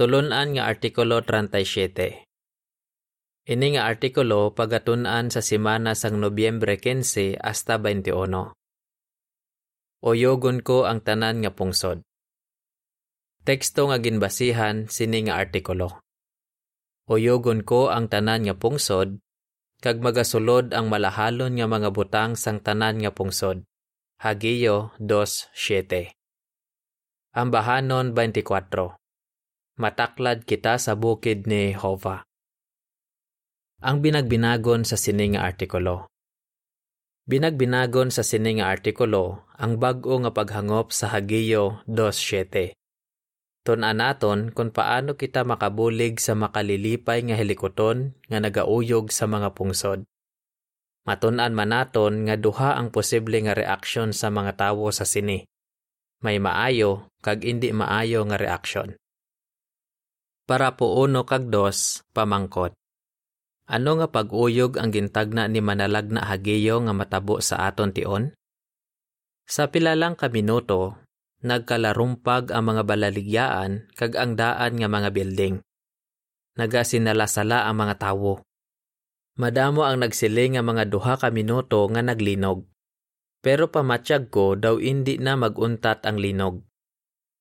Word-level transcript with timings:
Tulunan 0.00 0.56
nga 0.56 0.64
Artikulo 0.64 1.20
37 1.20 2.24
Ini 3.52 3.66
nga 3.76 3.84
artikulo 3.84 4.48
pagatunan 4.56 5.28
sa 5.28 5.44
simana 5.44 5.92
sang 5.92 6.16
Nobyembre 6.16 6.80
15 6.80 7.36
hasta 7.36 7.76
21. 7.76 8.56
Oyogon 10.00 10.64
ko 10.64 10.88
ang 10.88 11.04
tanan 11.04 11.44
nga 11.44 11.52
pungsod. 11.52 12.00
Teksto 13.44 13.92
nga 13.92 14.00
ginbasihan 14.00 14.88
sini 14.88 15.28
nga 15.28 15.36
artikulo. 15.36 16.00
Oyogon 17.04 17.60
ko 17.60 17.92
ang 17.92 18.08
tanan 18.08 18.48
nga 18.48 18.56
pungsod, 18.56 19.20
kag 19.84 20.00
magasulod 20.00 20.72
ang 20.72 20.88
malahalon 20.88 21.60
nga 21.60 21.68
mga 21.68 21.92
butang 21.92 22.40
sang 22.40 22.64
tanan 22.64 23.04
nga 23.04 23.12
pungsod. 23.12 23.68
Hagiyo 24.24 24.96
2.7 24.96 26.16
Ang 27.36 27.52
bahanon 27.52 28.16
24 28.16 28.99
Mataklad 29.80 30.44
kita 30.44 30.76
sa 30.76 30.92
bukid 30.92 31.48
ni 31.48 31.72
Jehovah. 31.72 32.28
Ang 33.80 34.04
binagbinagon 34.04 34.84
sa 34.84 35.00
sining 35.00 35.40
nga 35.40 35.48
artikulo. 35.48 36.04
Binagbinagon 37.24 38.12
sa 38.12 38.20
sining 38.20 38.60
nga 38.60 38.68
artikulo 38.68 39.48
ang 39.56 39.80
bag-o 39.80 40.20
nga 40.20 40.36
paghangop 40.36 40.92
sa 40.92 41.08
Hagiyo 41.08 41.80
2.7. 41.88 42.76
Tun-an 43.64 44.04
naton 44.04 44.52
kung 44.52 44.68
paano 44.68 45.16
kita 45.16 45.48
makabulig 45.48 46.20
sa 46.20 46.36
makalilipay 46.36 47.24
nga 47.24 47.40
helikoton 47.40 48.12
nga 48.28 48.36
nagauyog 48.36 49.08
sa 49.08 49.24
mga 49.24 49.56
pungsod. 49.56 50.04
Matun-an 51.08 51.56
man 51.56 51.72
naton 51.72 52.28
nga 52.28 52.36
duha 52.36 52.76
ang 52.76 52.92
posible 52.92 53.40
nga 53.40 53.56
reaksyon 53.56 54.12
sa 54.12 54.28
mga 54.28 54.60
tawo 54.60 54.92
sa 54.92 55.08
sini. 55.08 55.40
May 56.20 56.36
maayo 56.36 57.08
kag 57.24 57.48
indi 57.48 57.72
maayo 57.72 58.28
nga 58.28 58.36
reaksyon. 58.36 58.99
Para 60.50 60.74
po 60.74 60.98
uno 60.98 61.22
kag 61.22 61.46
dos, 61.46 62.02
pamangkot. 62.10 62.74
Ano 63.70 64.02
nga 64.02 64.10
pag-uyog 64.10 64.82
ang 64.82 64.90
gintagna 64.90 65.46
ni 65.46 65.62
manalag 65.62 66.10
na 66.10 66.26
hagiyo 66.26 66.82
nga 66.82 66.90
matabo 66.90 67.38
sa 67.38 67.70
aton 67.70 67.94
tion? 67.94 68.34
Sa 69.46 69.70
pilalang 69.70 70.18
ka 70.18 70.26
minuto, 70.26 71.06
nagkalarumpag 71.46 72.50
ang 72.50 72.66
mga 72.66 72.82
balaligyaan 72.82 73.94
kag 73.94 74.18
ang 74.18 74.34
daan 74.34 74.74
nga 74.74 74.90
mga 74.90 75.14
building. 75.14 75.62
Nagasinalasala 76.58 77.70
ang 77.70 77.86
mga 77.86 78.02
tawo. 78.02 78.42
Madamo 79.38 79.86
ang 79.86 80.02
nagsiling 80.02 80.58
nga 80.58 80.66
mga 80.66 80.90
duha 80.90 81.14
ka 81.14 81.30
minuto 81.30 81.86
nga 81.94 82.02
naglinog. 82.02 82.66
Pero 83.38 83.70
pamatsyag 83.70 84.34
ko 84.34 84.58
daw 84.58 84.82
indi 84.82 85.14
na 85.22 85.38
maguntat 85.38 86.02
ang 86.10 86.18
linog. 86.18 86.66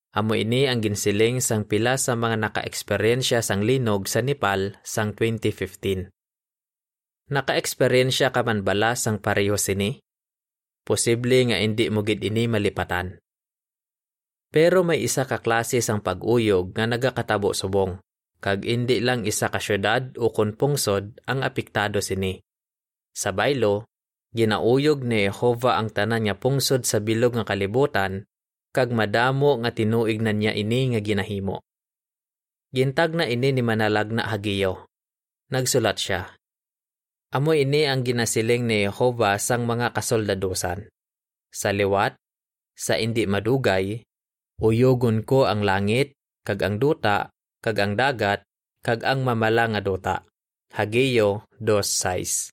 Amo 0.09 0.33
ini 0.33 0.65
ang 0.65 0.81
ginsiling 0.81 1.37
sang 1.37 1.69
pila 1.69 1.93
sa 1.93 2.17
mga 2.17 2.41
naka-eksperyensya 2.41 3.45
sang 3.45 3.61
linog 3.61 4.09
sa 4.09 4.25
Nepal 4.25 4.73
sang 4.81 5.13
2015. 5.13 6.09
Naka-eksperyensya 7.29 8.33
ka 8.33 8.41
man 8.41 8.65
bala 8.65 8.97
sang 8.97 9.21
pareho 9.21 9.53
sini? 9.53 10.01
Posible 10.81 11.53
nga 11.53 11.61
hindi 11.61 11.93
mo 11.93 12.01
gid 12.01 12.25
ini 12.25 12.49
malipatan. 12.49 13.21
Pero 14.49 14.81
may 14.81 15.05
isa 15.05 15.29
ka 15.29 15.45
klase 15.45 15.77
sang 15.77 16.01
pag-uyog 16.01 16.73
nga 16.73 16.89
nagakatabo 16.89 17.53
subong, 17.53 18.01
kag 18.41 18.65
hindi 18.65 19.05
lang 19.05 19.29
isa 19.29 19.53
ka 19.53 19.61
syudad 19.61 20.17
o 20.17 20.33
kon 20.33 20.57
pungsod 20.57 21.21
ang 21.29 21.45
apektado 21.45 22.01
sini. 22.01 22.41
Sa 23.13 23.29
baylo, 23.29 23.85
ginauyog 24.33 25.05
ni 25.05 25.29
Jehova 25.29 25.77
ang 25.77 25.93
tanan 25.93 26.25
nga 26.25 26.33
pungsod 26.33 26.81
sa 26.81 26.97
bilog 26.97 27.37
nga 27.37 27.45
kalibutan, 27.45 28.25
kag 28.75 28.93
madamo 28.93 29.61
nga 29.61 29.71
tinuig 29.73 30.21
na 30.21 30.33
niya 30.33 30.53
ini 30.53 30.93
nga 30.93 31.01
ginahimo. 31.01 31.61
Gintag 32.69 33.17
na 33.17 33.25
ini 33.25 33.49
ni 33.53 33.65
manalag 33.65 34.13
na 34.13 34.29
hagiyo. 34.29 34.85
Nagsulat 35.49 35.97
siya, 35.97 36.39
Amo 37.29 37.53
ini 37.53 37.85
ang 37.85 38.01
ginasiling 38.01 38.65
ni 38.65 38.89
Jehovah 38.89 39.37
sang 39.37 39.69
mga 39.69 39.93
kasoldadusan. 39.93 40.89
Sa 41.53 41.69
liwat, 41.69 42.17
sa 42.73 42.97
indi 42.97 43.29
madugay, 43.29 44.01
uyogon 44.57 45.21
ko 45.21 45.45
ang 45.45 45.61
langit, 45.61 46.17
kag 46.41 46.57
ang 46.65 46.81
duta, 46.81 47.29
kag 47.61 47.77
ang 47.77 47.93
dagat, 47.93 48.41
kag 48.81 49.05
ang 49.05 49.21
mamala 49.21 49.69
nga 49.69 49.81
duta. 49.85 50.15
Hageyo 50.73 51.45
2.6 51.61 52.49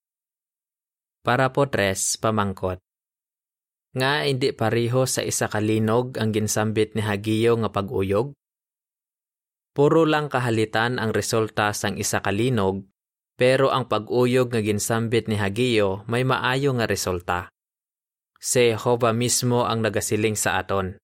Para 1.24 1.48
po 1.56 1.64
tres, 1.72 2.20
pamangkot. 2.20 2.76
Nga 3.96 4.28
hindi 4.28 4.52
pariho 4.52 5.08
sa 5.08 5.24
isa 5.24 5.48
kalinog 5.48 6.20
ang 6.20 6.28
ginsambit 6.28 6.92
ni 6.92 7.00
Hagiyo 7.00 7.56
nga 7.64 7.72
pag-uyog? 7.72 8.36
Puro 9.72 10.04
lang 10.04 10.28
kahalitan 10.28 11.00
ang 11.00 11.16
resulta 11.16 11.72
sang 11.72 11.96
isa 11.96 12.20
kalinog 12.20 12.84
pero 13.40 13.72
ang 13.72 13.88
pag-uyog 13.88 14.52
nga 14.52 14.60
ginsambit 14.60 15.32
ni 15.32 15.40
Hagiyo 15.40 16.04
may 16.12 16.28
maayo 16.28 16.76
nga 16.76 16.84
resulta. 16.84 17.48
Si 18.36 18.76
Jehovah 18.76 19.16
mismo 19.16 19.64
ang 19.64 19.80
nagasiling 19.80 20.36
sa 20.36 20.60
aton. 20.60 21.00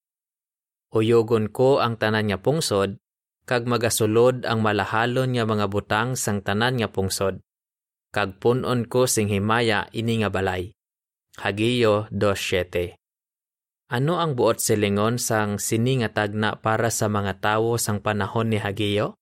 Uyogon 0.92 1.48
ko 1.48 1.80
ang 1.80 1.96
tanan 1.96 2.28
nga 2.28 2.44
pungsod, 2.44 3.00
kag 3.48 3.64
magasulod 3.64 4.44
ang 4.44 4.60
malahalon 4.60 5.32
nga 5.32 5.48
mga 5.48 5.66
butang 5.72 6.12
sang 6.12 6.44
tanan 6.44 6.76
nga 6.76 6.92
pungsod. 6.92 7.40
Kag 8.12 8.36
punon 8.36 8.84
ko 8.84 9.08
sing 9.08 9.32
himaya 9.32 9.88
ini 9.96 10.20
nga 10.20 10.28
balay. 10.28 10.76
Hagiyo 11.40 12.10
2.7 12.12 12.98
Ano 13.88 14.20
ang 14.20 14.36
buot 14.36 14.60
silingon 14.60 15.16
sang 15.16 15.56
sini 15.56 16.04
nga 16.04 16.12
tagna 16.12 16.60
para 16.60 16.92
sa 16.92 17.08
mga 17.08 17.40
tawo 17.40 17.80
sang 17.80 18.04
panahon 18.04 18.52
ni 18.52 18.60
Hagiyo? 18.60 19.16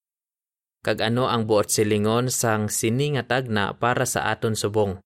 kag 0.80 1.04
ano 1.04 1.28
ang 1.28 1.44
buot 1.44 1.68
silingon 1.68 2.32
sang 2.32 2.72
sini 2.72 3.12
nga 3.16 3.24
tagna 3.28 3.76
para 3.76 4.08
sa 4.08 4.32
aton 4.32 4.56
subong. 4.56 4.96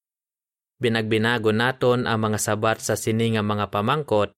Binagbinago 0.78 1.50
naton 1.50 2.06
ang 2.06 2.30
mga 2.30 2.38
sabat 2.38 2.78
sa 2.78 2.94
sini 2.94 3.34
nga 3.34 3.42
mga 3.42 3.74
pamangkot, 3.74 4.34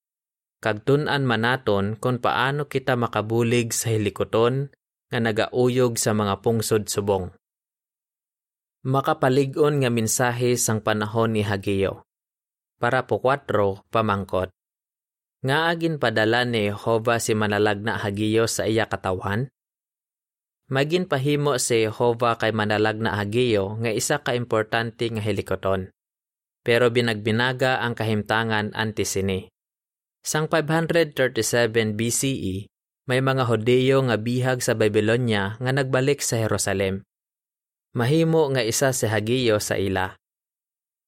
kag 0.64 0.84
tun-an 0.88 1.28
man 1.28 1.44
naton 1.44 2.00
kung 2.00 2.20
paano 2.20 2.68
kita 2.68 2.96
makabulig 2.96 3.76
sa 3.76 3.92
hilikoton 3.92 4.72
nga 5.12 5.18
nagauyog 5.20 6.00
sa 6.00 6.16
mga 6.16 6.40
pungsod 6.40 6.88
subong. 6.88 7.28
Makapalig-on 8.86 9.82
nga 9.82 9.90
mensahe 9.90 10.54
sang 10.54 10.80
panahon 10.80 11.34
ni 11.36 11.42
Hagiyo. 11.42 12.05
Para 12.76 13.08
po 13.08 13.16
4, 13.24 13.48
pamangkot. 13.88 14.52
Nga 15.40 15.58
agin 15.72 15.96
padala 15.96 16.44
ni 16.44 16.68
Jehovah 16.68 17.16
si 17.16 17.32
manalag 17.32 17.80
na 17.80 17.96
Hagiyo 17.96 18.44
sa 18.44 18.68
iya 18.68 18.84
katawan? 18.84 19.48
Magin 20.66 21.06
pahimo 21.06 21.56
si 21.62 21.86
Jehovah 21.86 22.36
kay 22.36 22.50
manalag 22.50 22.98
na 22.98 23.16
Hagiyo 23.16 23.78
nga 23.80 23.88
isa 23.94 24.20
ka 24.20 24.34
importante 24.34 25.06
nga 25.08 25.22
helikoton. 25.22 25.88
Pero 26.66 26.90
binagbinaga 26.90 27.78
ang 27.78 27.94
kahimtangan 27.94 28.74
antisini. 28.74 29.46
Sang 30.26 30.50
537 30.50 31.94
BCE, 31.94 32.66
may 33.06 33.22
mga 33.22 33.46
Hodeo 33.46 34.02
nga 34.10 34.18
bihag 34.18 34.58
sa 34.58 34.74
Babylonia 34.74 35.54
nga 35.62 35.70
nagbalik 35.70 36.18
sa 36.18 36.42
Jerusalem. 36.42 37.06
Mahimo 37.94 38.50
nga 38.50 38.66
isa 38.66 38.90
si 38.90 39.06
Hagiyo 39.06 39.62
sa 39.62 39.78
ila. 39.78 40.18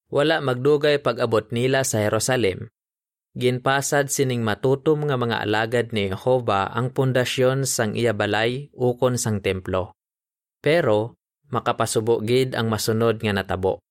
Wala 0.09 0.41
magdugay 0.41 1.01
pag-abot 1.01 1.53
nila 1.53 1.85
sa 1.85 2.01
Jerusalem, 2.01 2.73
Ginpasad 3.37 4.09
sining 4.09 4.41
matutom 4.41 5.05
nga 5.05 5.13
mga 5.13 5.45
alagad 5.45 5.93
ni 5.93 6.09
Jehova 6.09 6.73
ang 6.73 6.89
pundasyon 6.89 7.61
sang 7.69 7.93
iya 7.93 8.09
balay 8.09 8.73
ukon 8.73 9.21
sang 9.21 9.45
templo. 9.45 9.93
Pero 10.65 11.21
makapasubo 11.53 12.25
gid 12.25 12.57
ang 12.57 12.73
masunod 12.73 13.21
nga 13.21 13.29
natabo. 13.29 13.85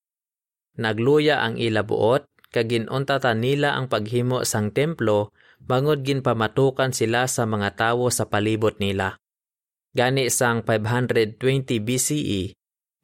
Nagluya 0.74 1.38
ang 1.46 1.54
ila 1.54 1.86
buot 1.86 2.26
kag 2.50 2.66
ginuntatan 2.66 3.38
nila 3.38 3.78
ang 3.78 3.86
paghimo 3.86 4.42
sang 4.42 4.74
templo 4.74 5.30
bangod 5.62 6.02
ginpamatukan 6.02 6.90
sila 6.90 7.30
sa 7.30 7.46
mga 7.46 7.78
tawo 7.78 8.10
sa 8.10 8.26
palibot 8.26 8.74
nila. 8.82 9.22
Gani 9.94 10.28
sang 10.34 10.66
520 10.66 11.38
BCE, 11.78 12.57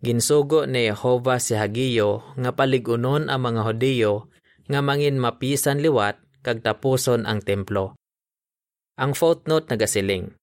ginsugo 0.04 0.68
ni 0.68 0.92
Jehova 0.92 1.40
si 1.40 1.56
Hagiyo 1.56 2.36
nga 2.36 2.52
paligunon 2.52 3.32
ang 3.32 3.40
mga 3.48 3.60
Hodeo 3.64 4.28
nga 4.68 4.84
mangin 4.84 5.16
mapisan 5.16 5.80
liwat 5.80 6.20
kag 6.44 6.60
tapuson 6.60 7.24
ang 7.24 7.40
templo. 7.40 7.96
Ang 9.00 9.16
footnote 9.16 9.72
nagasiling. 9.72 10.36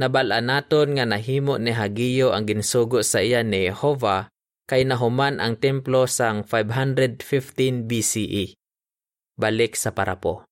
Nabala 0.00 0.40
naton 0.40 0.96
nga 0.96 1.04
nahimo 1.04 1.60
ni 1.60 1.76
Hagiyo 1.76 2.32
ang 2.32 2.48
ginsugo 2.48 3.04
sa 3.04 3.20
iya 3.20 3.44
ni 3.44 3.68
Jehovah 3.68 4.32
kay 4.64 4.88
nahuman 4.88 5.42
ang 5.42 5.58
templo 5.58 6.08
sang 6.08 6.46
515 6.46 7.84
BCE. 7.84 8.54
Balik 9.34 9.74
sa 9.74 9.92
parapo. 9.92 10.46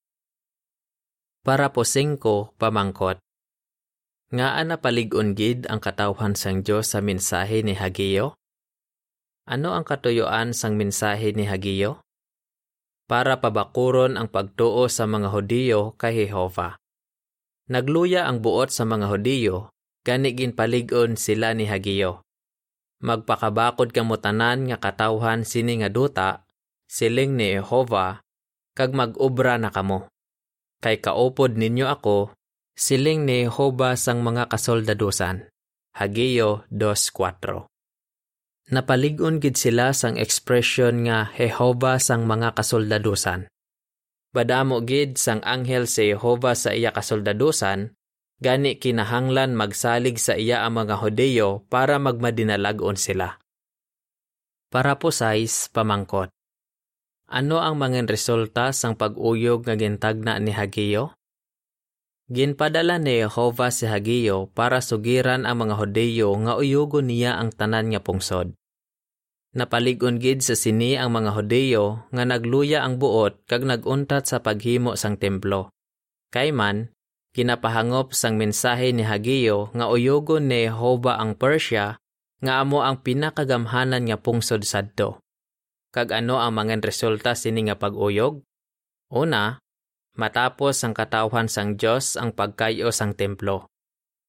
Parapo 1.46 1.86
5 1.86 2.58
pamangkot. 2.58 3.22
Nga 4.28 4.60
ana 4.60 4.76
palig-on 4.76 5.32
gid 5.32 5.64
ang 5.72 5.80
katawhan 5.80 6.36
sang 6.36 6.60
Dios 6.60 6.92
sa 6.92 7.00
mensahe 7.00 7.64
ni 7.64 7.72
Hagiyo? 7.72 8.36
Ano 9.48 9.72
ang 9.72 9.88
katuyoan 9.88 10.52
sang 10.52 10.76
mensahe 10.76 11.32
ni 11.32 11.48
Hagiyo? 11.48 12.04
para 13.08 13.40
pabakuron 13.40 14.20
ang 14.20 14.28
pagtuo 14.28 14.84
sa 14.92 15.08
mga 15.08 15.32
Hodiyo 15.32 15.96
kay 15.96 16.28
Jehova. 16.28 16.76
Nagluya 17.72 18.28
ang 18.28 18.44
buot 18.44 18.68
sa 18.68 18.84
mga 18.84 19.08
Hodiyo 19.08 19.72
gani 20.04 20.36
ginpalig-on 20.36 21.16
sila 21.16 21.56
ni 21.56 21.64
Hagiyo. 21.64 22.20
Magpakabakod 23.00 23.96
kamo 23.96 24.20
tanan 24.20 24.68
nga 24.68 24.76
katawhan 24.76 25.44
sini 25.48 25.80
nga 25.80 25.88
duta, 25.88 26.44
siling 26.84 27.36
ni 27.36 27.56
Jehova, 27.56 28.20
kag 28.76 28.92
mag-obra 28.92 29.56
na 29.56 29.72
kamo. 29.72 30.08
Kay 30.80 31.00
kaupod 31.00 31.56
ninyo 31.56 31.88
ako, 31.88 32.32
siling 32.78 33.26
ni 33.26 33.42
Jehova 33.42 33.98
sang 33.98 34.22
mga 34.22 34.46
kasoldadusan. 34.46 35.50
Hagiyo 35.98 36.62
2.4 36.70 37.66
Napalig-on 38.70 39.42
gid 39.42 39.58
sila 39.58 39.90
sang 39.90 40.14
ekspresyon 40.14 41.02
nga 41.10 41.34
Jehova 41.34 41.98
sang 41.98 42.30
mga 42.30 42.54
kasoldadusan. 42.54 43.50
Badamo 44.30 44.86
gid 44.86 45.18
sang 45.18 45.42
anghel 45.42 45.90
si 45.90 46.14
Jehova 46.14 46.54
sa 46.54 46.70
iya 46.70 46.94
kasoldadusan, 46.94 47.98
gani 48.38 48.78
kinahanglan 48.78 49.58
magsalig 49.58 50.22
sa 50.22 50.38
iya 50.38 50.62
ang 50.62 50.78
mga 50.78 51.02
Hudeyo 51.02 51.66
para 51.66 51.98
magmadinalagon 51.98 52.94
sila. 52.94 53.42
Para 54.70 55.02
po 55.02 55.10
size, 55.10 55.66
pamangkot. 55.74 56.30
Ano 57.26 57.58
ang 57.58 57.74
mga 57.74 58.06
resulta 58.06 58.70
sang 58.70 58.94
pag-uyog 58.94 59.66
nga 59.66 59.74
gintagna 59.74 60.38
ni 60.38 60.54
Hagiyo? 60.54 61.17
Ginpadala 62.28 63.00
ni 63.00 63.24
Jehova 63.24 63.72
si 63.72 63.88
Hagiyo 63.88 64.52
para 64.52 64.84
sugiran 64.84 65.48
ang 65.48 65.64
mga 65.64 65.80
Hudeyo 65.80 66.36
nga 66.44 66.60
uyugon 66.60 67.08
niya 67.08 67.40
ang 67.40 67.48
tanan 67.48 67.88
nga 67.88 68.04
pungsod. 68.04 68.52
Napaligon 69.56 70.20
gid 70.20 70.44
sa 70.44 70.52
sini 70.52 71.00
ang 71.00 71.16
mga 71.16 71.32
Hudeyo 71.32 72.04
nga 72.12 72.28
nagluya 72.28 72.84
ang 72.84 73.00
buot 73.00 73.48
kag 73.48 73.64
naguntat 73.64 74.28
sa 74.28 74.44
paghimo 74.44 74.92
sang 74.92 75.16
templo. 75.16 75.72
Kay 76.28 76.52
man, 76.52 76.92
kinapahangop 77.32 78.12
sang 78.12 78.36
mensahe 78.36 78.92
ni 78.92 79.08
Hagiyo 79.08 79.72
nga 79.72 79.88
uyugon 79.88 80.52
ni 80.52 80.68
Jehova 80.68 81.16
ang 81.16 81.32
Persia 81.32 81.96
nga 82.44 82.60
amo 82.60 82.84
ang 82.84 83.00
pinakagamhanan 83.00 84.04
nga 84.04 84.20
pungsod 84.20 84.68
sadto. 84.68 85.24
Kag 85.96 86.12
ano 86.12 86.44
ang 86.44 86.52
mga 86.60 86.84
resulta 86.84 87.32
sini 87.32 87.72
nga 87.72 87.80
pag-uyog? 87.80 88.44
Una, 89.08 89.56
matapos 90.18 90.82
ang 90.82 90.92
katawhan 90.92 91.46
sang 91.46 91.78
Dios 91.78 92.18
ang 92.18 92.34
pagkayo 92.34 92.90
sang 92.90 93.14
templo. 93.14 93.70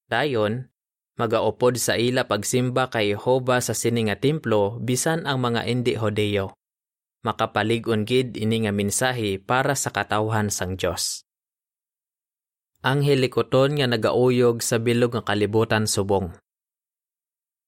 Dayon, 0.06 0.70
magaupod 1.18 1.76
sa 1.82 1.98
ila 1.98 2.30
pagsimba 2.30 2.94
kay 2.94 3.18
Jehova 3.18 3.60
sa 3.60 3.74
sini 3.74 4.08
nga 4.08 4.16
templo 4.16 4.78
bisan 4.78 5.26
ang 5.26 5.42
mga 5.42 5.66
indi 5.66 5.98
Hodeo. 5.98 6.54
Makapalig-on 7.26 8.08
gid 8.08 8.40
ini 8.40 8.64
nga 8.64 8.72
mensahe 8.72 9.42
para 9.42 9.76
sa 9.76 9.92
katawhan 9.92 10.48
sang 10.48 10.80
Dios. 10.80 11.28
Ang 12.80 13.04
helikoton 13.04 13.76
nga 13.76 13.92
nagauyog 13.92 14.64
sa 14.64 14.80
bilog 14.80 15.12
nga 15.12 15.28
kalibutan 15.28 15.84
subong. 15.84 16.32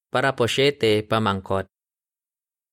Para 0.07 0.39
po 0.39 0.47
syete, 0.47 1.03
pamangkot. 1.03 1.67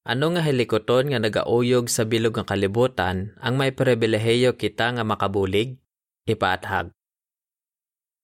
Ano 0.09 0.33
nga 0.33 0.41
helikoton 0.41 1.13
nga 1.13 1.21
nagauyog 1.21 1.93
sa 1.93 2.09
bilog 2.09 2.33
nga 2.41 2.49
kalibutan 2.49 3.37
ang 3.45 3.61
may 3.61 3.77
pribilehiyo 3.77 4.57
kita 4.57 4.97
nga 4.97 5.05
makabulig? 5.05 5.77
Ipaathag. 6.25 6.97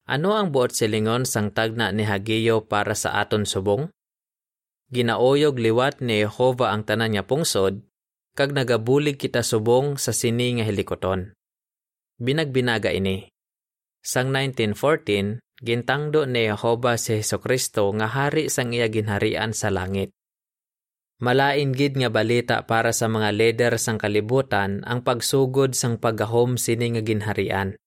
Ano 0.08 0.32
ang 0.32 0.48
buot 0.48 0.72
silingon 0.72 1.28
sang 1.28 1.52
tagna 1.52 1.92
ni 1.92 2.08
Hagiyo 2.08 2.64
para 2.64 2.96
sa 2.96 3.20
aton 3.20 3.44
subong? 3.44 3.92
Ginauyog 4.96 5.60
liwat 5.60 6.00
ni 6.00 6.24
Jehova 6.24 6.72
ang 6.72 6.88
tanan 6.88 7.12
niya 7.12 7.28
pungsod, 7.28 7.84
kag 8.32 8.56
nagabulig 8.56 9.20
kita 9.20 9.44
subong 9.44 10.00
sa 10.00 10.16
sini 10.16 10.56
nga 10.56 10.64
helikoton. 10.64 11.36
Binagbinaga 12.16 12.96
ini. 12.96 13.28
Sang 14.00 14.32
1914, 14.32 15.36
gintangdo 15.60 16.24
ni 16.24 16.48
Jehova 16.48 16.96
si 16.96 17.20
Heso 17.20 17.44
Kristo 17.44 17.92
nga 17.92 18.08
hari 18.08 18.48
sang 18.48 18.72
iya 18.72 18.88
ginharian 18.88 19.52
sa 19.52 19.68
langit. 19.68 20.16
Malain 21.24 21.72
gid 21.72 21.96
nga 21.96 22.12
balita 22.12 22.68
para 22.68 22.92
sa 22.92 23.08
mga 23.08 23.32
leader 23.32 23.72
sang 23.80 23.96
kalibutan 23.96 24.84
ang 24.84 25.00
pagsugod 25.00 25.72
sang 25.72 25.96
paggahom 25.96 26.60
sini 26.60 26.92
nga 26.92 27.00
ginharian. 27.00 27.80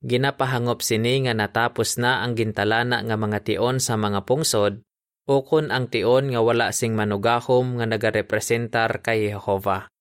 Ginapahangop 0.00 0.80
sini 0.80 1.28
nga 1.28 1.36
natapos 1.36 2.00
na 2.00 2.24
ang 2.24 2.32
gintalana 2.32 3.04
nga 3.04 3.20
mga 3.20 3.44
tion 3.44 3.84
sa 3.84 4.00
mga 4.00 4.24
pungsod 4.24 4.80
ukon 5.28 5.68
ang 5.68 5.92
tion 5.92 6.32
nga 6.32 6.40
wala 6.40 6.72
sing 6.72 6.96
manugahom 6.96 7.76
nga 7.76 7.84
nagarepresentar 7.84 9.04
kay 9.04 9.28
Jehova. 9.28 9.92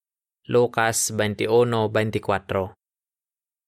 Lucas 0.47 1.11
21:24. 1.11 2.71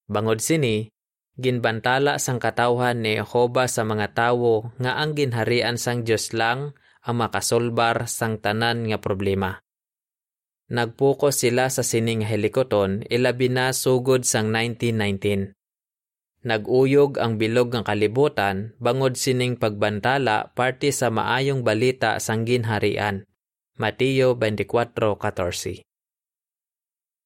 Bangod 0.08 0.40
sini, 0.40 0.88
ginbantala 1.36 2.16
sang 2.16 2.40
katawhan 2.40 3.04
ni 3.04 3.20
Jehova 3.20 3.68
sa 3.68 3.84
mga 3.84 4.16
tawo 4.16 4.72
nga 4.80 4.96
ang 5.04 5.20
ginharian 5.20 5.76
sang 5.76 6.08
Dios 6.08 6.32
lang 6.32 6.72
ang 7.04 7.24
makasolbar 7.24 8.08
sang 8.08 8.40
tanan 8.40 8.88
nga 8.88 9.00
problema. 9.00 9.60
Nagpuko 10.70 11.34
sila 11.34 11.74
sa 11.74 11.82
sining 11.82 12.22
helikoton 12.22 13.02
ilabi 13.10 13.50
na 13.50 13.74
sugod 13.74 14.22
sang 14.22 14.54
1919. 14.54 15.58
Naguyog 16.40 17.20
ang 17.20 17.36
bilog 17.36 17.74
ng 17.74 17.84
kalibutan 17.84 18.78
bangod 18.80 19.18
sining 19.20 19.60
pagbantala 19.60 20.56
parte 20.56 20.94
sa 20.94 21.12
maayong 21.12 21.66
balita 21.66 22.22
sang 22.22 22.48
ginharian. 22.48 23.28
Mateo 23.76 24.38
24:14. 24.38 25.84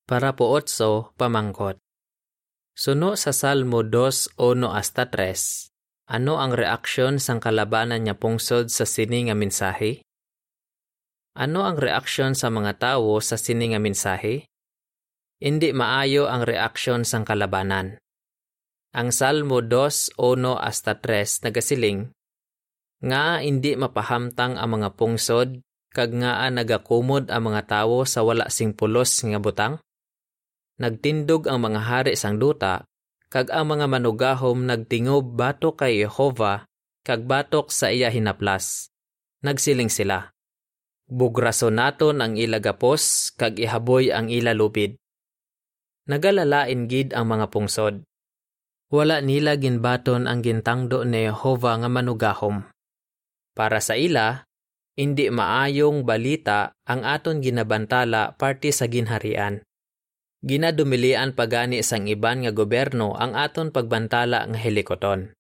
Para 0.08 0.36
po 0.38 0.54
otso, 0.54 1.14
pamangkot. 1.20 1.78
Suno 2.74 3.14
sa 3.14 3.30
Salmo 3.30 3.86
2:1 3.86 4.66
hasta 4.72 5.10
3, 5.10 5.73
ano 6.04 6.36
ang 6.36 6.52
reaksyon 6.52 7.24
sang 7.24 7.40
kalabanan 7.40 8.04
niya 8.04 8.20
pungsod 8.20 8.68
sa 8.68 8.84
sini 8.84 9.32
nga 9.32 9.36
mensahe? 9.36 10.04
Ano 11.34 11.66
ang 11.66 11.80
reaksyon 11.80 12.36
sa 12.36 12.52
mga 12.52 12.78
tawo 12.78 13.18
sa 13.24 13.40
sini 13.40 13.72
nga 13.74 13.80
mensahe? 13.80 14.46
Hindi 15.40 15.72
maayo 15.72 16.30
ang 16.30 16.46
reaksyon 16.46 17.08
sang 17.08 17.26
kalabanan. 17.26 17.98
Ang 18.94 19.10
Salmo 19.10 19.64
2:1 19.66 20.14
hasta 20.62 20.94
3 20.94 21.42
nagasiling, 21.42 22.14
nga 23.02 23.42
hindi 23.42 23.74
mapahamtang 23.74 24.56
ang 24.56 24.80
mga 24.80 24.94
pungsod 24.94 25.66
kag 25.90 26.14
nga 26.14 26.46
nagakumod 26.54 27.34
ang 27.34 27.50
mga 27.50 27.66
tawo 27.66 28.06
sa 28.06 28.22
wala 28.22 28.48
sing 28.54 28.78
pulos 28.78 29.10
nga 29.26 29.42
butang? 29.42 29.82
Nagtindog 30.78 31.50
ang 31.50 31.66
mga 31.66 31.82
hari 31.86 32.14
sang 32.14 32.38
duta, 32.38 32.86
kag 33.34 33.50
ang 33.50 33.74
mga 33.74 33.90
manugahom 33.90 34.70
nagtingob 34.70 35.34
batok 35.34 35.82
kay 35.82 36.06
Jehova, 36.06 36.70
kag 37.02 37.26
batok 37.26 37.74
sa 37.74 37.90
iya 37.90 38.14
hinaplas. 38.14 38.94
Nagsiling 39.42 39.90
sila. 39.90 40.30
Bugrason 41.10 41.74
naton 41.74 42.22
ang 42.22 42.38
ila 42.38 42.62
gapos, 42.62 43.34
kag 43.34 43.58
ihaboy 43.58 44.14
ang 44.14 44.30
ila 44.30 44.54
lupid. 44.54 45.02
Nagalalain 46.06 46.86
gid 46.86 47.18
ang 47.18 47.34
mga 47.34 47.50
pungsod. 47.50 48.06
Wala 48.94 49.18
nila 49.26 49.58
ginbaton 49.58 50.30
ang 50.30 50.46
gintangdo 50.46 51.02
ni 51.02 51.26
Jehova 51.26 51.82
nga 51.82 51.90
manugahom. 51.90 52.62
Para 53.58 53.82
sa 53.82 53.98
ila, 53.98 54.46
hindi 54.94 55.34
maayong 55.34 56.06
balita 56.06 56.78
ang 56.86 57.02
aton 57.02 57.42
ginabantala 57.42 58.38
parte 58.38 58.70
sa 58.70 58.86
ginharian 58.86 59.66
ginadumilian 60.44 61.32
pagani 61.32 61.80
sang 61.82 62.06
iban 62.12 62.44
nga 62.44 62.52
gobyerno 62.52 63.16
ang 63.16 63.34
aton 63.34 63.72
pagbantala 63.72 64.46
nga 64.52 64.60
helikoton. 64.60 65.32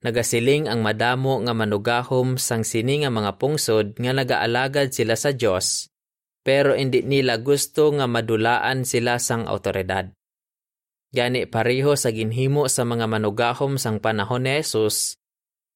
Nagasiling 0.00 0.64
ang 0.64 0.80
madamo 0.80 1.44
nga 1.44 1.52
manugahom 1.52 2.40
sang 2.40 2.64
sini 2.64 3.04
nga 3.04 3.12
mga 3.12 3.36
pungsod 3.36 4.00
nga 4.00 4.16
nagaalagad 4.16 4.96
sila 4.96 5.12
sa 5.12 5.36
Dios 5.36 5.92
pero 6.40 6.72
hindi 6.72 7.04
nila 7.04 7.36
gusto 7.40 7.92
nga 7.92 8.08
madulaan 8.08 8.88
sila 8.88 9.20
sang 9.20 9.44
autoridad. 9.44 10.08
Gani 11.10 11.44
pareho 11.44 11.98
sa 11.98 12.14
ginhimo 12.14 12.70
sa 12.70 12.86
mga 12.86 13.10
manugahom 13.10 13.76
sang 13.76 13.98
panahon 13.98 14.46
ni 14.46 14.62
Jesus, 14.62 15.18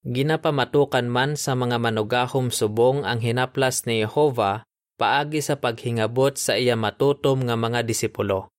ginapamatukan 0.06 1.04
man 1.10 1.34
sa 1.34 1.58
mga 1.58 1.82
manugahom 1.82 2.48
subong 2.54 3.02
ang 3.02 3.18
hinaplas 3.18 3.84
ni 3.84 4.06
Jehova 4.06 4.62
paagi 4.94 5.42
sa 5.42 5.58
paghingabot 5.58 6.38
sa 6.38 6.54
iya 6.54 6.78
matutom 6.78 7.42
nga 7.46 7.58
mga 7.58 7.82
disipulo. 7.82 8.50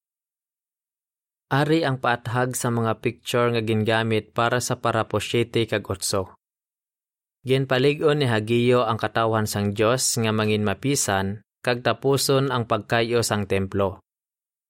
Ari 1.48 1.86
ang 1.86 2.02
paathag 2.02 2.58
sa 2.58 2.74
mga 2.74 3.00
picture 3.00 3.54
nga 3.54 3.62
gingamit 3.62 4.34
para 4.34 4.58
sa 4.58 4.82
paraposyete 4.82 5.70
kag 5.70 5.86
otso. 5.86 6.34
Ginpalig-on 7.46 8.26
ni 8.26 8.28
Hagiyo 8.28 8.90
ang 8.90 8.98
katawan 8.98 9.46
sang 9.46 9.78
Dios 9.78 10.18
nga 10.18 10.34
mangin 10.34 10.66
mapisan 10.66 11.46
kag 11.62 11.86
tapuson 11.86 12.50
ang 12.50 12.66
pagkayo 12.66 13.22
sang 13.22 13.46
templo. 13.46 14.02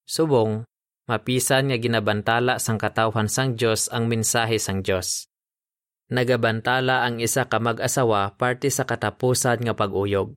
Subong, 0.03 0.67
mapisan 1.07 1.72
nga 1.72 1.79
ginabantala 1.79 2.60
sang 2.60 2.75
katawan 2.75 3.31
sang 3.31 3.55
Dios 3.55 3.88
ang 3.89 4.12
mensahe 4.12 4.60
sang 4.60 4.84
Dios. 4.84 5.31
Nagabantala 6.12 7.07
ang 7.07 7.24
isa 7.24 7.48
ka 7.50 7.57
mag-asawa 7.57 8.36
parte 8.38 8.67
sa 8.69 8.84
katapusan 8.84 9.63
nga 9.63 9.74
pag-uyog. 9.74 10.36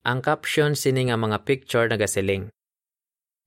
Ang 0.00 0.24
caption 0.24 0.72
sini 0.72 1.12
nga 1.12 1.20
mga 1.20 1.44
picture 1.44 1.84
nagasiling. 1.84 2.48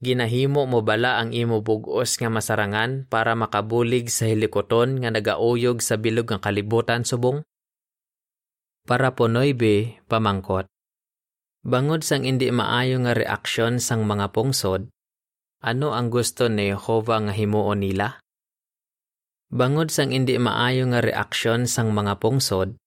Ginahimo 0.05 0.69
mo 0.69 0.85
bala 0.85 1.17
ang 1.17 1.33
imo 1.33 1.65
bugos 1.65 2.21
nga 2.21 2.29
masarangan 2.29 3.09
para 3.09 3.33
makabulig 3.33 4.13
sa 4.13 4.29
hilikoton 4.29 5.01
nga 5.01 5.09
nagauyog 5.09 5.81
sa 5.81 5.97
bilog 5.97 6.29
nga 6.29 6.37
kalibutan 6.37 7.01
subong? 7.01 7.41
Para 8.85 9.17
po 9.17 9.25
noybe, 9.25 9.97
pamangkot. 10.05 10.69
Bangod 11.65 12.05
sang 12.05 12.21
indi 12.21 12.53
maayo 12.53 13.01
nga 13.01 13.17
reaksyon 13.17 13.81
sang 13.81 14.05
mga 14.05 14.29
pungsod, 14.29 14.93
ano 15.63 15.95
ang 15.97 16.13
gusto 16.13 16.53
ni 16.53 16.69
Jehovah 16.69 17.23
nga 17.25 17.33
himuon 17.33 17.81
nila? 17.81 18.21
Bangod 19.49 19.89
sang 19.89 20.13
indi 20.13 20.37
maayo 20.37 20.85
nga 20.91 21.01
reaksyon 21.01 21.65
sang 21.65 21.97
mga 21.97 22.21
pungsod, 22.21 22.77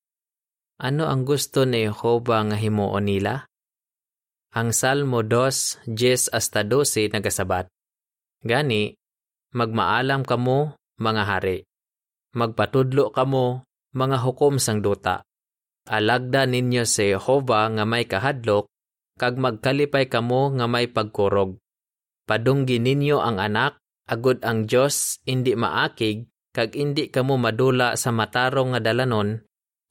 ano 0.78 1.10
ang 1.10 1.26
gusto 1.26 1.66
ni 1.66 1.88
Jehovah 1.88 2.46
nga 2.52 2.60
himuon 2.60 3.10
nila? 3.10 3.48
Ang 4.56 4.72
Salmo 4.72 5.20
2, 5.20 5.84
10 5.84 6.32
hasta 6.32 6.64
12 6.64 7.12
nagasabat. 7.12 7.68
Gani, 8.40 8.96
magmaalam 9.52 10.24
kamo, 10.24 10.80
mga 10.96 11.22
hari. 11.28 11.68
Magpatudlo 12.32 13.12
kamo, 13.12 13.68
mga 13.92 14.16
hukom 14.24 14.56
sang 14.56 14.80
duta. 14.80 15.20
Alagda 15.92 16.48
ninyo 16.48 16.88
si 16.88 17.12
Jehovah 17.12 17.68
nga 17.68 17.84
may 17.84 18.08
kahadlok, 18.08 18.64
kag 19.20 19.36
magkalipay 19.36 20.08
kamo 20.08 20.56
nga 20.56 20.64
may 20.64 20.88
pagkurog. 20.88 21.60
Padunggi 22.24 22.80
ninyo 22.80 23.20
ang 23.20 23.36
anak, 23.36 23.76
agud 24.08 24.40
ang 24.40 24.64
Dios 24.64 25.20
indi 25.28 25.52
maakig, 25.52 26.32
kag 26.56 26.72
indi 26.72 27.12
kamo 27.12 27.36
madula 27.36 27.92
sa 28.00 28.08
matarong 28.08 28.72
nga 28.72 28.80
dalanon, 28.80 29.36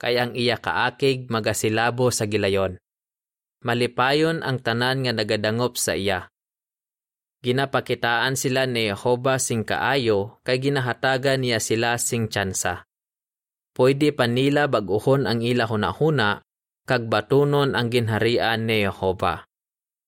kay 0.02 0.18
ang 0.18 0.34
iya 0.34 0.58
kaakig 0.58 1.30
magasilabo 1.30 2.10
sa 2.10 2.26
gilayon 2.26 2.82
malipayon 3.66 4.46
ang 4.46 4.62
tanan 4.62 5.02
nga 5.02 5.12
nagadangop 5.18 5.76
sa 5.76 5.98
iya. 5.98 6.30
Ginapakitaan 7.42 8.38
sila 8.38 8.70
ni 8.70 8.90
Jehovah 8.90 9.42
sing 9.42 9.66
kaayo 9.66 10.42
kay 10.46 10.62
ginahatagan 10.62 11.42
niya 11.42 11.58
sila 11.58 11.98
sing 11.98 12.30
tsansa. 12.30 12.86
Pwede 13.76 14.14
pa 14.16 14.30
nila 14.30 14.70
baguhon 14.70 15.26
ang 15.26 15.42
ila 15.42 15.66
hunahuna 15.68 16.46
kag 16.86 17.10
batunon 17.10 17.74
ang 17.74 17.90
ginharian 17.90 18.66
ni 18.66 18.86
Jehovah. 18.86 19.46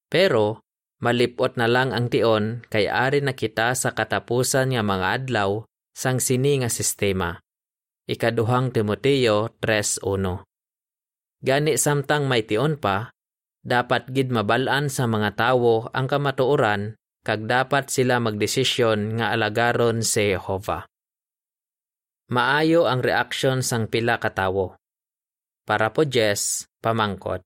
Pero 0.08 0.66
malipot 1.02 1.58
na 1.60 1.70
lang 1.70 1.94
ang 1.94 2.10
tion 2.10 2.66
kay 2.74 2.90
ari 2.90 3.22
na 3.22 3.38
kita 3.38 3.74
sa 3.78 3.94
katapusan 3.94 4.74
nga 4.74 4.82
mga 4.82 5.08
adlaw 5.22 5.62
sang 5.94 6.22
sini 6.22 6.62
nga 6.62 6.70
sistema. 6.70 7.38
Ikaduhang 8.08 8.72
Timoteo 8.72 9.52
3.1 9.60 10.46
Gani 11.38 11.74
samtang 11.78 12.26
may 12.26 12.48
tion 12.50 12.80
pa, 12.82 13.14
dapat 13.68 14.08
gid 14.16 14.32
mabalaan 14.32 14.88
sa 14.88 15.12
mga 15.12 15.36
tawo 15.36 15.92
ang 15.92 16.08
kamatuoran 16.08 16.96
kag 17.28 17.44
dapat 17.44 17.92
sila 17.92 18.24
magdesisyon 18.24 19.20
nga 19.20 19.36
alagaron 19.36 20.00
si 20.00 20.32
Jehovah. 20.32 20.88
Maayo 22.32 22.88
ang 22.88 23.04
reaksyon 23.04 23.60
sang 23.60 23.92
pila 23.92 24.24
ka 24.24 24.32
tawo. 24.32 24.80
Para 25.68 25.92
po 25.92 26.08
Jess, 26.08 26.64
pamangkot. 26.80 27.44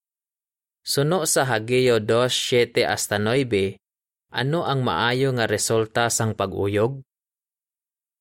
Suno 0.85 1.25
sa 1.25 1.49
Hageo 1.49 1.97
2:7 1.97 2.85
hasta 2.85 3.17
9, 3.17 3.81
ano 4.29 4.61
ang 4.61 4.85
maayo 4.85 5.33
nga 5.33 5.49
resulta 5.49 6.13
sang 6.13 6.37
pag-uyog? 6.37 7.01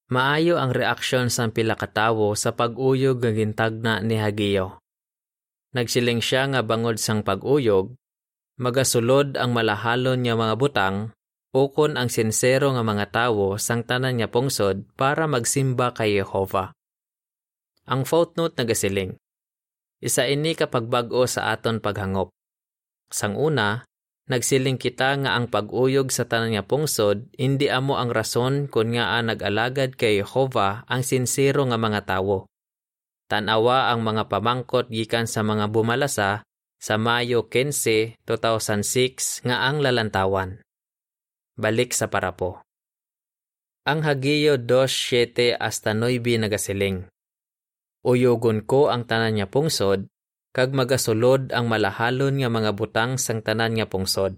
Maayo 0.08 0.56
ang 0.56 0.72
reaksyon 0.72 1.28
sang 1.28 1.52
pila 1.52 1.76
ka 1.76 1.88
tawo 1.92 2.32
sa 2.32 2.56
pag-uyog 2.56 3.20
nga 3.20 3.32
gintagna 3.36 4.00
ni 4.00 4.16
Hageo. 4.16 4.79
Nagsiling 5.70 6.18
siya 6.18 6.50
nga 6.50 6.66
bangod 6.66 6.98
sang 6.98 7.22
pag-uyog, 7.22 7.94
magasulod 8.58 9.38
ang 9.38 9.54
malahalon 9.54 10.18
nga 10.18 10.34
mga 10.34 10.54
butang, 10.58 11.14
ukon 11.54 11.94
ang 11.94 12.10
sinsero 12.10 12.74
nga 12.74 12.82
mga 12.82 13.06
tawo 13.14 13.54
sang 13.54 13.86
tanan 13.86 14.18
nga 14.18 14.26
pungsod 14.26 14.82
para 14.98 15.30
magsimba 15.30 15.94
kay 15.94 16.18
Jehova. 16.18 16.74
Ang 17.86 18.02
footnote 18.02 18.58
nagasiling, 18.58 19.14
isa 20.02 20.26
ini 20.26 20.58
kapag 20.58 20.90
bag-o 20.90 21.22
sa 21.30 21.54
aton 21.54 21.78
paghangop. 21.78 22.34
Sang 23.06 23.38
una, 23.38 23.86
nagsiling 24.26 24.74
kita 24.74 25.22
nga 25.22 25.38
ang 25.38 25.46
pag-uyog 25.46 26.10
sa 26.10 26.26
tanan 26.26 26.58
nga 26.58 26.66
pungsod, 26.66 27.30
hindi 27.38 27.70
amo 27.70 27.94
ang 27.94 28.10
rason 28.10 28.66
kung 28.66 28.90
nga 28.90 29.22
nag-alagad 29.22 29.94
kay 29.94 30.18
Jehova 30.18 30.82
ang 30.90 31.06
sinsero 31.06 31.62
nga 31.70 31.78
mga 31.78 32.10
tawo 32.10 32.49
Tanawa 33.30 33.94
ang 33.94 34.02
mga 34.02 34.26
pamangkot 34.26 34.90
gikan 34.90 35.30
sa 35.30 35.46
mga 35.46 35.70
bumalasa 35.70 36.42
sa 36.82 36.94
Mayo 36.98 37.46
15, 37.46 38.18
2006 38.26 39.46
nga 39.46 39.70
ang 39.70 39.78
lalantawan. 39.78 40.58
Balik 41.54 41.94
sa 41.94 42.10
parapo. 42.10 42.58
Ang 43.86 44.02
Hagiyo 44.02 44.58
2.7 44.58 45.62
hasta 45.62 45.94
9 45.94 46.18
nagasiling. 46.42 47.06
Uyogon 48.02 48.66
ko 48.66 48.90
ang 48.90 49.06
tanan 49.06 49.38
niya 49.38 49.46
pungsod, 49.46 50.10
kag 50.50 50.74
magasulod 50.74 51.54
ang 51.54 51.70
malahalon 51.70 52.34
nga 52.42 52.50
mga 52.50 52.74
butang 52.74 53.14
sang 53.14 53.46
tanan 53.46 53.78
nga 53.78 53.86
pungsod. 53.86 54.34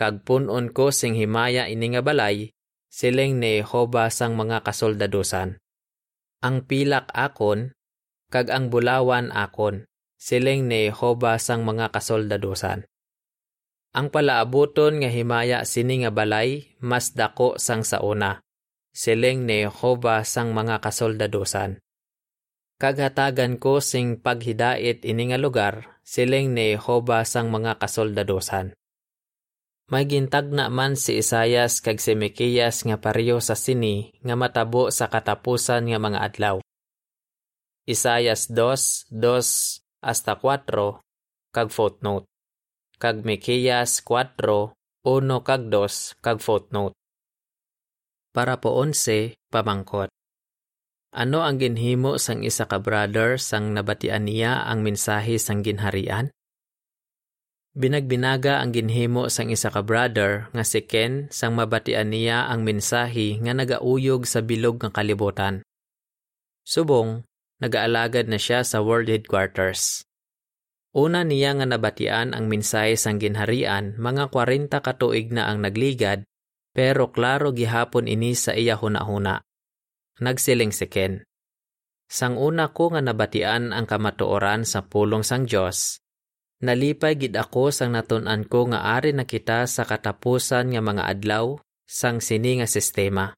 Kag 0.00 0.24
punon 0.24 0.72
ko 0.72 0.88
sing 0.88 1.12
himaya 1.12 1.68
ini 1.68 1.92
nga 1.92 2.00
balay, 2.00 2.48
siling 2.88 3.36
ni 3.36 3.60
Jehovah 3.60 4.08
sang 4.08 4.32
mga 4.32 4.64
kasoldadosan. 4.64 5.60
Ang 6.40 6.64
pilak 6.64 7.12
akon, 7.12 7.76
kag 8.34 8.50
ang 8.50 8.66
bulawan 8.66 9.30
akon, 9.30 9.86
siling 10.18 10.66
ni 10.66 10.90
Jehovah 10.90 11.38
sang 11.38 11.62
mga 11.62 11.94
kasoldadosan. 11.94 12.82
Ang 13.94 14.10
palaabuton 14.10 14.98
nga 14.98 15.06
himaya 15.06 15.62
sini 15.62 16.02
nga 16.02 16.10
balay, 16.10 16.66
mas 16.82 17.14
dako 17.14 17.62
sang 17.62 17.86
sauna, 17.86 18.42
siling 18.90 19.46
ni 19.46 19.62
Jehovah 19.62 20.26
sang 20.26 20.50
mga 20.50 20.82
kasoldadosan. 20.82 21.78
Kaghatagan 22.82 23.62
ko 23.62 23.78
sing 23.78 24.18
paghidait 24.18 25.06
ini 25.06 25.30
nga 25.30 25.38
lugar, 25.38 26.02
siling 26.02 26.58
ni 26.58 26.74
Jehovah 26.74 27.22
sang 27.22 27.54
mga 27.54 27.78
kasoldadosan. 27.78 28.74
May 29.94 30.10
gintagna 30.10 30.74
man 30.74 30.98
si 30.98 31.22
Isayas 31.22 31.78
kag 31.78 32.02
si 32.02 32.18
Mikiyas 32.18 32.82
nga 32.82 32.98
pareho 32.98 33.38
sa 33.38 33.54
sini 33.54 34.10
nga 34.26 34.34
matabo 34.34 34.90
sa 34.90 35.06
katapusan 35.06 35.86
nga 35.86 36.02
mga 36.02 36.18
adlaw. 36.18 36.58
Isayas 37.84 38.48
2, 38.48 39.12
2 39.12 39.20
hasta 40.00 40.32
4, 40.40 41.04
kag 41.52 41.68
footnote. 41.68 42.24
Kag 42.96 43.28
Mikeyas 43.28 44.00
4, 44.00 44.72
1 45.04 45.44
kag 45.44 45.68
2, 45.68 46.16
kag 46.24 46.40
footnote. 46.40 46.96
Para 48.32 48.56
po 48.56 48.80
11, 48.80 49.36
pamangkot. 49.52 50.08
Ano 51.12 51.44
ang 51.44 51.60
ginhimo 51.60 52.16
sang 52.16 52.40
isa 52.40 52.64
ka 52.64 52.80
brother 52.80 53.36
sang 53.36 53.76
nabatian 53.76 54.32
niya 54.32 54.64
ang 54.64 54.80
mensahe 54.80 55.36
sang 55.36 55.60
ginharian? 55.60 56.32
Binagbinaga 57.76 58.64
ang 58.64 58.72
ginhimo 58.72 59.28
sang 59.28 59.52
isa 59.52 59.68
ka 59.68 59.84
brother 59.84 60.48
nga 60.56 60.64
si 60.64 60.80
Ken 60.88 61.28
sang 61.28 61.52
mabatian 61.52 62.16
niya 62.16 62.48
ang 62.48 62.64
mensahe 62.64 63.36
nga 63.44 63.52
nagauyog 63.52 64.24
sa 64.24 64.40
bilog 64.40 64.80
nga 64.80 64.88
kalibutan. 64.88 65.60
Subong, 66.64 67.28
nagaalagad 67.62 68.26
na 68.26 68.38
siya 68.40 68.66
sa 68.66 68.82
World 68.82 69.10
Headquarters. 69.10 70.06
Una 70.94 71.26
niya 71.26 71.58
nga 71.58 71.66
nabatian 71.66 72.38
ang 72.38 72.46
mensahe 72.46 72.94
sang 72.94 73.18
ginharian 73.18 73.98
mga 73.98 74.30
40 74.30 74.70
katuig 74.78 75.34
na 75.34 75.50
ang 75.50 75.58
nagligad 75.58 76.22
pero 76.74 77.14
klaro 77.14 77.54
gihapon 77.54 78.10
ini 78.10 78.34
sa 78.34 78.54
iya 78.54 78.74
huna-huna. 78.74 79.42
Nagsiling 80.18 80.74
si 80.74 80.86
Ken. 80.90 81.22
Sang 82.10 82.38
una 82.38 82.70
ko 82.70 82.94
nga 82.94 83.02
nabatian 83.02 83.70
ang 83.74 83.86
kamatuoran 83.86 84.62
sa 84.66 84.86
pulong 84.86 85.26
sang 85.26 85.46
Dios, 85.46 85.98
nalipay 86.62 87.18
gid 87.18 87.34
ako 87.34 87.74
sang 87.74 87.94
natun-an 87.94 88.46
ko 88.46 88.70
nga 88.70 88.94
ari 88.98 89.10
na 89.10 89.26
kita 89.26 89.66
sa 89.66 89.82
katapusan 89.82 90.74
nga 90.74 90.82
mga 90.82 91.02
adlaw 91.10 91.58
sang 91.86 92.22
sini 92.22 92.62
nga 92.62 92.68
sistema. 92.70 93.34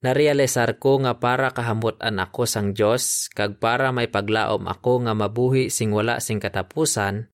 Narealisar 0.00 0.80
ko 0.80 0.96
nga 1.04 1.20
para 1.20 1.52
kahamutan 1.52 2.16
ako 2.24 2.48
sang 2.48 2.72
Dios 2.72 3.28
kag 3.36 3.60
para 3.60 3.92
may 3.92 4.08
paglaom 4.08 4.64
ako 4.64 5.04
nga 5.04 5.12
mabuhi 5.12 5.68
sing 5.68 5.92
wala 5.92 6.24
sing 6.24 6.40
katapusan, 6.40 7.28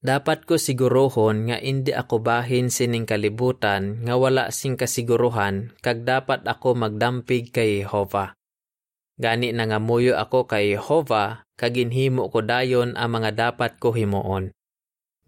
dapat 0.00 0.48
ko 0.48 0.56
sigurohon 0.56 1.52
nga 1.52 1.60
indi 1.60 1.92
ako 1.92 2.24
bahin 2.24 2.72
sining 2.72 3.04
kalibutan 3.04 4.00
nga 4.08 4.16
wala 4.16 4.48
sing 4.48 4.80
kasiguruhan 4.80 5.76
kag 5.84 6.08
dapat 6.08 6.48
ako 6.48 6.80
magdampig 6.80 7.52
kay 7.52 7.84
Jehova. 7.84 8.40
Gani 9.20 9.52
na 9.52 9.68
nga 9.68 9.76
muyo 9.76 10.16
ako 10.16 10.48
kay 10.48 10.72
Jehova 10.72 11.44
kag 11.60 11.76
ginhimo 11.76 12.32
ko 12.32 12.40
dayon 12.40 12.96
ang 12.96 13.20
mga 13.20 13.36
dapat 13.36 13.76
ko 13.76 13.92
himuon. 13.92 14.48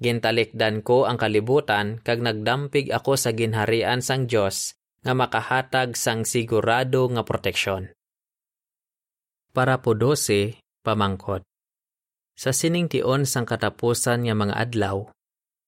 Gintalikdan 0.01 0.81
ko 0.81 1.05
ang 1.05 1.21
kalibutan 1.21 2.01
kag 2.01 2.25
nagdampig 2.25 2.89
ako 2.89 3.21
sa 3.21 3.37
ginharian 3.37 4.01
sang 4.01 4.25
Dios 4.25 4.81
nga 5.05 5.13
makahatag 5.13 6.01
sang 6.01 6.25
sigurado 6.25 7.05
nga 7.13 7.21
proteksyon. 7.21 7.93
Para 9.53 9.79
po 9.85 9.93
12, 9.93 10.57
pamangkot. 10.81 11.45
Sa 12.35 12.51
sining 12.51 12.91
tion 12.91 13.29
sang 13.29 13.47
katapusan 13.47 14.27
nga 14.27 14.35
mga 14.35 14.57
adlaw, 14.59 15.07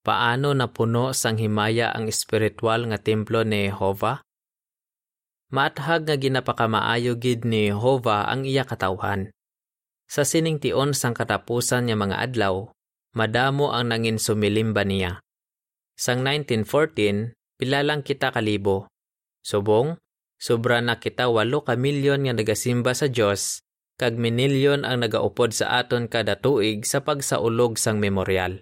paano 0.02 0.50
napuno 0.56 1.14
sang 1.14 1.38
himaya 1.38 1.94
ang 1.94 2.10
espiritual 2.10 2.90
nga 2.90 2.98
templo 2.98 3.46
ni 3.46 3.70
Jehova? 3.70 4.24
Maathag 5.54 6.10
nga 6.10 6.16
ginapakamaayo 6.18 7.14
gid 7.22 7.46
ni 7.46 7.70
Jehova 7.70 8.26
ang 8.26 8.42
iya 8.42 8.66
katawhan. 8.66 9.30
Sa 10.10 10.26
sining 10.26 10.58
tion 10.58 10.90
sang 10.90 11.14
katapusan 11.14 11.86
niya 11.86 11.94
mga 11.94 12.18
adlaw, 12.18 12.66
madamo 13.14 13.70
ang 13.70 13.94
nangin 13.94 14.18
sumilimba 14.18 14.82
niya. 14.82 15.22
Sang 15.94 16.26
1914, 16.26 17.36
pilalang 17.62 18.02
kita 18.02 18.34
kalibo. 18.34 18.90
Subong, 19.46 19.94
sobra 20.42 20.82
na 20.82 20.98
kita 20.98 21.30
walo 21.30 21.62
ka 21.62 21.78
milyon 21.78 22.26
nga 22.26 22.34
nagasimba 22.34 22.98
sa 22.98 23.06
Dios 23.06 23.62
kag 23.96 24.18
minilyon 24.18 24.82
ang 24.82 25.06
nagaupod 25.06 25.54
sa 25.54 25.78
aton 25.80 26.10
kada 26.10 26.36
tuig 26.36 26.82
sa 26.82 27.00
pagsaulog 27.00 27.80
sang 27.80 27.96
memoryal. 27.96 28.60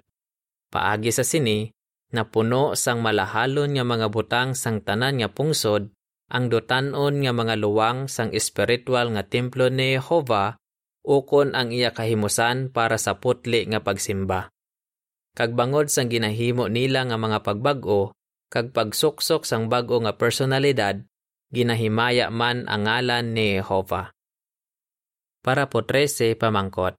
Paagi 0.71 1.11
sa 1.11 1.27
sini, 1.27 1.73
napuno 2.15 2.79
sang 2.79 3.03
malahalon 3.03 3.75
nga 3.75 3.83
mga 3.83 4.13
butang 4.13 4.55
sang 4.55 4.85
tanan 4.85 5.19
nga 5.19 5.33
pungsod, 5.33 5.91
ang 6.31 6.45
dotanon 6.53 7.19
nga 7.19 7.33
mga 7.35 7.55
luwang 7.59 8.07
sang 8.07 8.31
espiritual 8.31 9.11
nga 9.17 9.27
templo 9.27 9.73
ni 9.73 9.99
Jehova 9.99 10.55
ukon 11.05 11.53
ang 11.53 11.69
iya 11.75 11.93
kahimusan 11.93 12.73
para 12.73 12.97
sa 12.97 13.19
putli 13.21 13.67
nga 13.69 13.83
pagsimba. 13.83 14.49
Kag 15.35 15.53
bangod 15.59 15.91
sang 15.91 16.09
ginahimo 16.09 16.71
nila 16.71 17.05
nga 17.11 17.19
mga 17.19 17.43
pagbag-o, 17.43 18.15
kag 18.55 18.71
pagsuksok 18.71 19.43
sang 19.43 19.67
bag-o 19.67 19.99
nga 20.07 20.15
personalidad, 20.15 21.03
ginahimaya 21.51 22.31
man 22.31 22.71
ang 22.71 22.87
ngalan 22.87 23.35
ni 23.35 23.59
Jehova. 23.59 24.15
Para 25.43 25.67
po 25.67 25.83
13 25.83 26.39
pamangkot. 26.39 26.95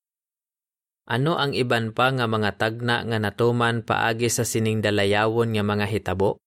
Ano 1.07 1.39
ang 1.39 1.55
iban 1.55 1.95
pa 1.95 2.11
nga 2.11 2.27
mga 2.27 2.59
tagna 2.59 3.07
nga 3.07 3.17
natuman 3.23 3.87
paagi 3.87 4.27
sa 4.27 4.43
sining 4.43 4.83
dalayawon 4.83 5.55
nga 5.55 5.63
mga 5.63 5.85
hitabo? 5.87 6.43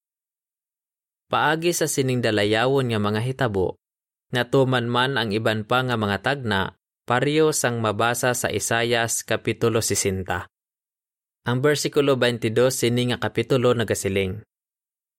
Paagi 1.33 1.73
sa 1.73 1.89
sining 1.89 2.21
dalayawon 2.21 2.93
nga 2.93 3.01
mga 3.01 3.25
hitabo, 3.25 3.81
natuman 4.29 4.93
man 4.93 5.17
ang 5.17 5.33
iban 5.33 5.65
pa 5.65 5.89
nga 5.89 5.97
mga 5.97 6.21
tagna 6.21 6.77
pareho 7.09 7.57
sang 7.57 7.81
mabasa 7.81 8.37
sa 8.37 8.53
Isayas 8.53 9.25
Kapitulo 9.25 9.81
60. 9.81 10.45
Ang 11.49 11.59
bersikulo 11.65 12.21
22 12.21 12.53
sini 12.69 13.09
nga 13.09 13.17
kapitulo 13.17 13.73
nagasiling. 13.73 14.45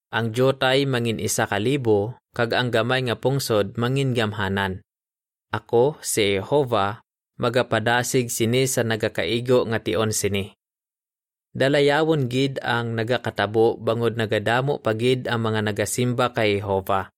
Ang 0.10 0.34
jotay 0.34 0.90
mangin 0.90 1.22
isa 1.22 1.46
kalibo, 1.46 2.18
kag 2.34 2.58
ang 2.58 2.74
gamay 2.74 3.06
nga 3.06 3.14
pungsod 3.14 3.78
mangin 3.78 4.18
gamhanan. 4.18 4.82
Ako, 5.54 6.02
si 6.02 6.38
Jehovah, 6.38 7.06
magapadasig 7.38 8.34
sini 8.34 8.66
sa 8.66 8.82
nagakaigo 8.82 9.70
nga 9.70 9.78
tion 9.78 10.10
sini. 10.10 10.50
Dalayawon 11.50 12.30
gid 12.30 12.62
ang 12.62 12.94
nagakatabo 12.94 13.82
bangod 13.82 14.14
nagadamo 14.18 14.82
pagid 14.82 15.26
ang 15.26 15.46
mga 15.50 15.74
nagasimba 15.74 16.30
kay 16.34 16.62
Jehova. 16.62 17.10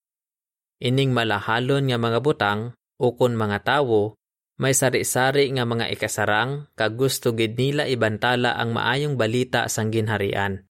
Ining 0.79 1.11
malahalon 1.11 1.91
nga 1.91 1.99
mga 1.99 2.19
butang 2.23 2.71
ukon 2.95 3.35
mga 3.35 3.59
tawo 3.67 4.15
may 4.61 4.77
sari-sari 4.77 5.51
nga 5.51 5.65
mga 5.65 5.89
ikasarang 5.91 6.69
kag 6.77 6.95
gusto 6.95 7.33
gid 7.35 7.57
nila 7.57 7.89
ibantala 7.89 8.55
ang 8.55 8.71
maayong 8.71 9.19
balita 9.19 9.67
sang 9.67 9.91
ginharian. 9.91 10.63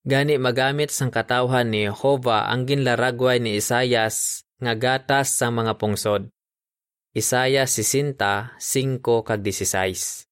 Gani 0.00 0.40
magamit 0.40 0.88
sang 0.88 1.12
katawhan 1.12 1.68
ni 1.68 1.84
Jehova 1.84 2.48
ang 2.48 2.64
ginlaragway 2.64 3.36
ni 3.36 3.60
Isayas 3.60 4.48
nga 4.56 4.72
gatas 4.72 5.36
sa 5.36 5.52
mga 5.52 5.76
pungsod. 5.76 6.32
Isaya 7.12 7.68
60, 7.68 8.16
5 8.16 8.56
kag 9.00 9.44
16. 9.44 10.24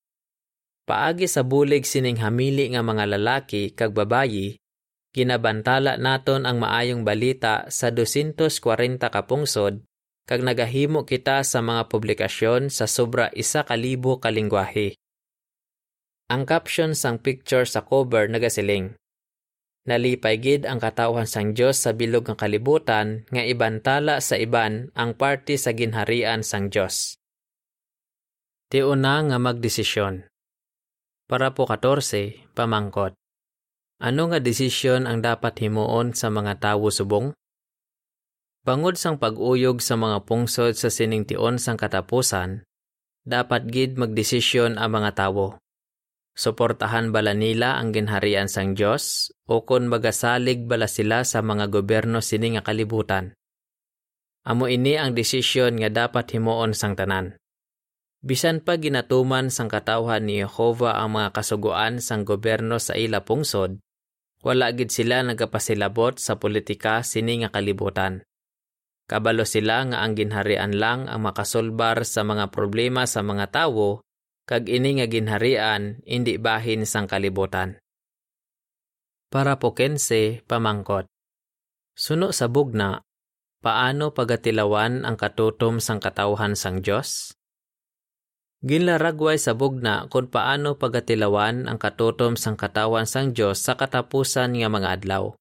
Paagi 0.88 1.28
sa 1.28 1.44
bulig 1.44 1.84
sining 1.84 2.16
hamili 2.25 2.72
nga 2.72 2.80
mga 2.80 3.04
lalaki 3.20 3.76
kag 3.76 3.92
babayi, 3.92 4.56
ginabantala 5.12 6.00
naton 6.00 6.48
ang 6.48 6.64
maayong 6.64 7.04
balita 7.04 7.68
sa 7.68 7.92
240 7.92 9.04
ka 9.04 9.20
pungsod 9.28 9.84
kag 10.28 10.44
nagahimo 10.44 11.08
kita 11.08 11.44
sa 11.44 11.64
mga 11.64 11.92
publikasyon 11.92 12.68
sa 12.72 12.84
sobra 12.84 13.28
isa 13.37 13.68
ka 13.68 13.76
lingwahe. 13.76 14.96
Ang 16.33 16.44
caption 16.44 16.92
sang 16.92 17.20
picture 17.20 17.64
sa 17.64 17.81
cover 17.85 18.28
nagasiling. 18.28 18.96
Nalipay 19.88 20.37
gid 20.37 20.68
ang 20.68 20.85
katawhan 20.85 21.24
sang 21.24 21.57
Dios 21.57 21.81
sa 21.81 21.96
bilog 21.96 22.29
nga 22.29 22.37
kalibutan 22.37 23.24
nga 23.33 23.40
ibantala 23.40 24.20
sa 24.20 24.37
iban 24.37 24.92
ang 24.92 25.16
party 25.16 25.57
sa 25.57 25.72
ginharian 25.72 26.44
sang 26.44 26.68
Dios. 26.68 27.16
Tiuna 28.68 29.24
nga 29.24 29.40
magdesisyon. 29.40 30.29
Para 31.24 31.57
po 31.57 31.64
14, 31.64 32.53
pamangkot. 32.53 33.16
Ano 34.05 34.29
nga 34.29 34.44
desisyon 34.44 35.09
ang 35.09 35.24
dapat 35.24 35.57
himuon 35.57 36.12
sa 36.12 36.29
mga 36.29 36.61
tawo 36.61 36.92
subong? 36.92 37.33
Bangod 38.68 39.01
sang 39.01 39.16
pag-uyog 39.16 39.81
sa 39.81 39.96
mga 39.96 40.29
pungsod 40.29 40.77
sa 40.77 40.92
siningtion 40.92 41.57
sang 41.57 41.81
katapusan, 41.81 42.61
dapat 43.24 43.64
gid 43.72 43.96
magdesisyon 43.96 44.77
ang 44.77 45.01
mga 45.01 45.16
tawo 45.16 45.57
Suportahan 46.38 47.11
bala 47.11 47.35
nila 47.35 47.83
ang 47.83 47.90
ginharian 47.90 48.46
sang 48.46 48.79
Dios 48.79 49.35
o 49.51 49.66
kon 49.66 49.90
magasalig 49.90 50.70
bala 50.70 50.87
sila 50.87 51.27
sa 51.27 51.42
mga 51.42 51.66
gobyerno 51.66 52.22
sini 52.22 52.55
nga 52.55 52.62
kalibutan. 52.62 53.35
Amo 54.46 54.70
ini 54.70 54.94
ang 54.94 55.18
desisyon 55.18 55.83
nga 55.83 55.90
dapat 55.90 56.31
himuon 56.31 56.79
sang 56.79 56.94
tanan. 56.94 57.35
Bisan 58.22 58.62
pa 58.62 58.79
ginatuman 58.79 59.51
sang 59.51 59.66
katawhan 59.66 60.31
ni 60.31 60.38
Jehova 60.38 61.03
ang 61.03 61.18
mga 61.18 61.35
kasuguan 61.35 61.98
sang 61.98 62.22
gobyerno 62.22 62.79
sa 62.79 62.94
ila 62.94 63.27
pungsod, 63.27 63.83
wala 64.46 64.70
gid 64.70 64.94
sila 64.94 65.27
nagapasilabot 65.27 66.22
sa 66.22 66.38
politika 66.38 67.03
sini 67.03 67.42
nga 67.42 67.51
kalibutan. 67.51 68.22
Kabalo 69.11 69.42
sila 69.42 69.83
nga 69.90 70.07
ang 70.07 70.14
ginharian 70.14 70.70
lang 70.70 71.11
ang 71.11 71.18
makasolbar 71.27 72.07
sa 72.07 72.22
mga 72.22 72.55
problema 72.55 73.11
sa 73.11 73.27
mga 73.27 73.51
tawo 73.51 74.07
kag 74.48 74.64
ini 74.72 74.96
nga 74.96 75.04
ginharian 75.04 76.00
indi 76.08 76.40
bahin 76.40 76.88
sang 76.88 77.04
kalibutan. 77.04 77.76
Para 79.28 79.61
po 79.61 79.76
kense 79.76 80.40
pamangkot. 80.48 81.04
Suno 81.92 82.32
sa 82.32 82.48
bugna, 82.48 83.04
paano 83.61 84.16
pagatilawan 84.16 85.04
ang 85.04 85.20
katutom 85.20 85.84
sang 85.84 86.00
katawhan 86.00 86.56
sang 86.56 86.80
Dios? 86.80 87.37
Ginlaragway 88.64 89.37
sa 89.37 89.52
bugna 89.52 90.08
kung 90.08 90.32
paano 90.32 90.80
pagatilawan 90.80 91.68
ang 91.68 91.76
katutom 91.76 92.40
sang 92.40 92.56
katawan 92.56 93.04
sang 93.04 93.37
Dios 93.37 93.61
sa 93.61 93.76
katapusan 93.76 94.56
nga 94.56 94.72
mga 94.72 94.88
adlaw. 94.96 95.37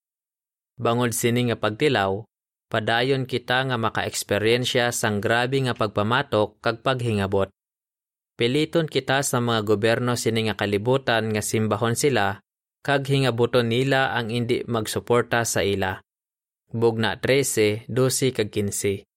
Bangod 0.78 1.15
sini 1.15 1.50
nga 1.50 1.58
pagtilaw, 1.58 2.28
padayon 2.67 3.24
kita 3.24 3.72
nga 3.72 3.80
maka-eksperyensya 3.80 4.91
sang 4.91 5.24
grabe 5.24 5.63
nga 5.63 5.74
pagpamatok 5.74 6.60
kag 6.62 6.84
paghingabot. 6.84 7.50
Piliton 8.38 8.86
kita 8.86 9.26
sa 9.26 9.41
mga 9.41 9.65
gobyerno 9.65 10.13
sini 10.13 10.45
nga 10.45 10.54
kalibutan 10.54 11.34
nga 11.34 11.41
simbahon 11.41 11.97
sila 11.97 12.38
kag 12.86 13.10
hingabuton 13.10 13.65
nila 13.65 14.13
ang 14.13 14.30
indi 14.30 14.62
magsuporta 14.69 15.41
sa 15.41 15.65
ila. 15.65 15.97
Bugna 16.69 17.17
13, 17.17 17.89
12 17.89 18.38
kag 18.38 18.54
15. 18.54 19.10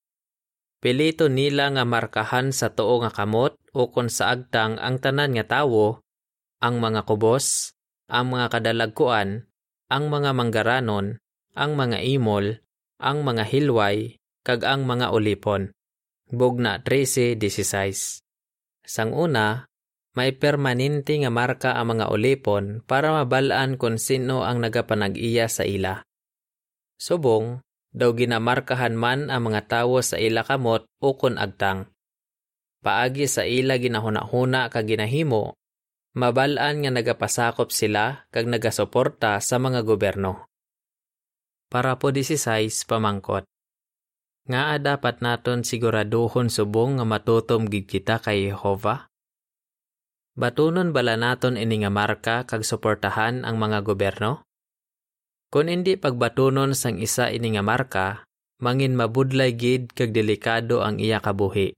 Pilito 0.80 1.28
nila 1.28 1.68
nga 1.68 1.84
markahan 1.84 2.56
sa 2.56 2.72
tuo 2.72 3.04
nga 3.04 3.12
kamot 3.12 3.60
o 3.76 3.92
kon 3.92 4.08
sa 4.08 4.32
agtang 4.32 4.80
ang 4.80 4.96
tanan 4.96 5.36
nga 5.36 5.60
tawo, 5.60 6.00
ang 6.64 6.80
mga 6.80 7.04
kubos, 7.04 7.76
ang 8.08 8.32
mga 8.32 8.48
kadalagkuan, 8.56 9.44
ang 9.92 10.08
mga 10.08 10.32
manggaranon, 10.32 11.20
ang 11.52 11.76
mga 11.76 12.00
imol, 12.08 12.64
ang 12.96 13.20
mga 13.20 13.44
hilway, 13.52 14.16
kag 14.48 14.64
ang 14.64 14.88
mga 14.88 15.12
ulipon. 15.12 15.76
Bugna 16.32 16.80
13:16. 16.80 18.29
Sang 18.86 19.12
una, 19.12 19.70
may 20.18 20.34
permanente 20.34 21.14
nga 21.14 21.30
marka 21.30 21.78
ang 21.78 21.94
mga 21.94 22.10
ulipon 22.10 22.82
para 22.82 23.14
mabalaan 23.14 23.78
kung 23.78 23.94
sino 23.96 24.42
ang 24.42 24.58
nagapanag-iya 24.58 25.46
sa 25.46 25.62
ila. 25.62 26.02
Subong, 26.98 27.62
daw 27.94 28.14
ginamarkahan 28.14 28.94
man 28.94 29.30
ang 29.30 29.50
mga 29.50 29.70
tawo 29.70 30.02
sa 30.02 30.18
ila 30.18 30.42
kamot 30.42 30.86
o 31.02 31.14
kun 31.14 31.38
agtang. 31.38 31.90
Paagi 32.80 33.28
sa 33.28 33.44
ila 33.44 33.76
ginahuna-huna 33.76 34.72
kag 34.72 34.88
ginahimo, 34.88 35.54
mabalaan 36.16 36.82
nga 36.82 36.90
nagapasakop 36.90 37.70
sila 37.70 38.26
kag 38.34 38.50
nagasuporta 38.50 39.38
sa 39.38 39.56
mga 39.60 39.84
gobyerno. 39.86 40.48
Para 41.70 41.94
po 42.02 42.10
16 42.10 42.66
pamangkot. 42.88 43.46
Nga 44.48 44.80
dapat 44.80 45.20
naton 45.20 45.66
siguraduhon 45.66 46.48
subong 46.48 46.96
nga 46.96 47.04
matutom 47.04 47.68
gid 47.68 47.84
kita 47.84 48.22
kay 48.24 48.48
Jehova? 48.48 49.10
Batunon 50.32 50.96
bala 50.96 51.20
naton 51.20 51.60
ini 51.60 51.84
nga 51.84 51.92
marka 51.92 52.48
kag 52.48 52.64
suportahan 52.64 53.44
ang 53.44 53.60
mga 53.60 53.84
gobyerno? 53.84 54.46
Kung 55.52 55.68
hindi 55.68 55.98
pagbatunon 56.00 56.72
sang 56.72 56.96
isa 57.02 57.28
ini 57.28 57.52
nga 57.58 57.64
marka, 57.66 58.06
mangin 58.62 58.96
mabudlay 58.96 59.52
gid 59.52 59.92
kag 59.92 60.14
delikado 60.14 60.80
ang 60.80 60.96
iya 60.96 61.20
kabuhi. 61.20 61.74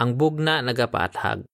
Ang 0.00 0.16
bugna 0.16 0.64
nagapaathag. 0.64 1.44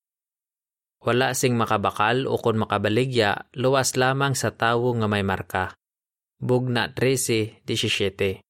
wala 1.03 1.31
sing 1.35 1.55
makabakal 1.55 2.27
o 2.27 2.38
kung 2.42 2.59
makabaligya, 2.59 3.51
luwas 3.55 3.94
lamang 3.94 4.35
sa 4.35 4.51
tawo 4.55 4.94
nga 4.99 5.07
may 5.07 5.23
marka. 5.23 5.75
Bugna 6.38 6.90
13:17. 6.94 8.48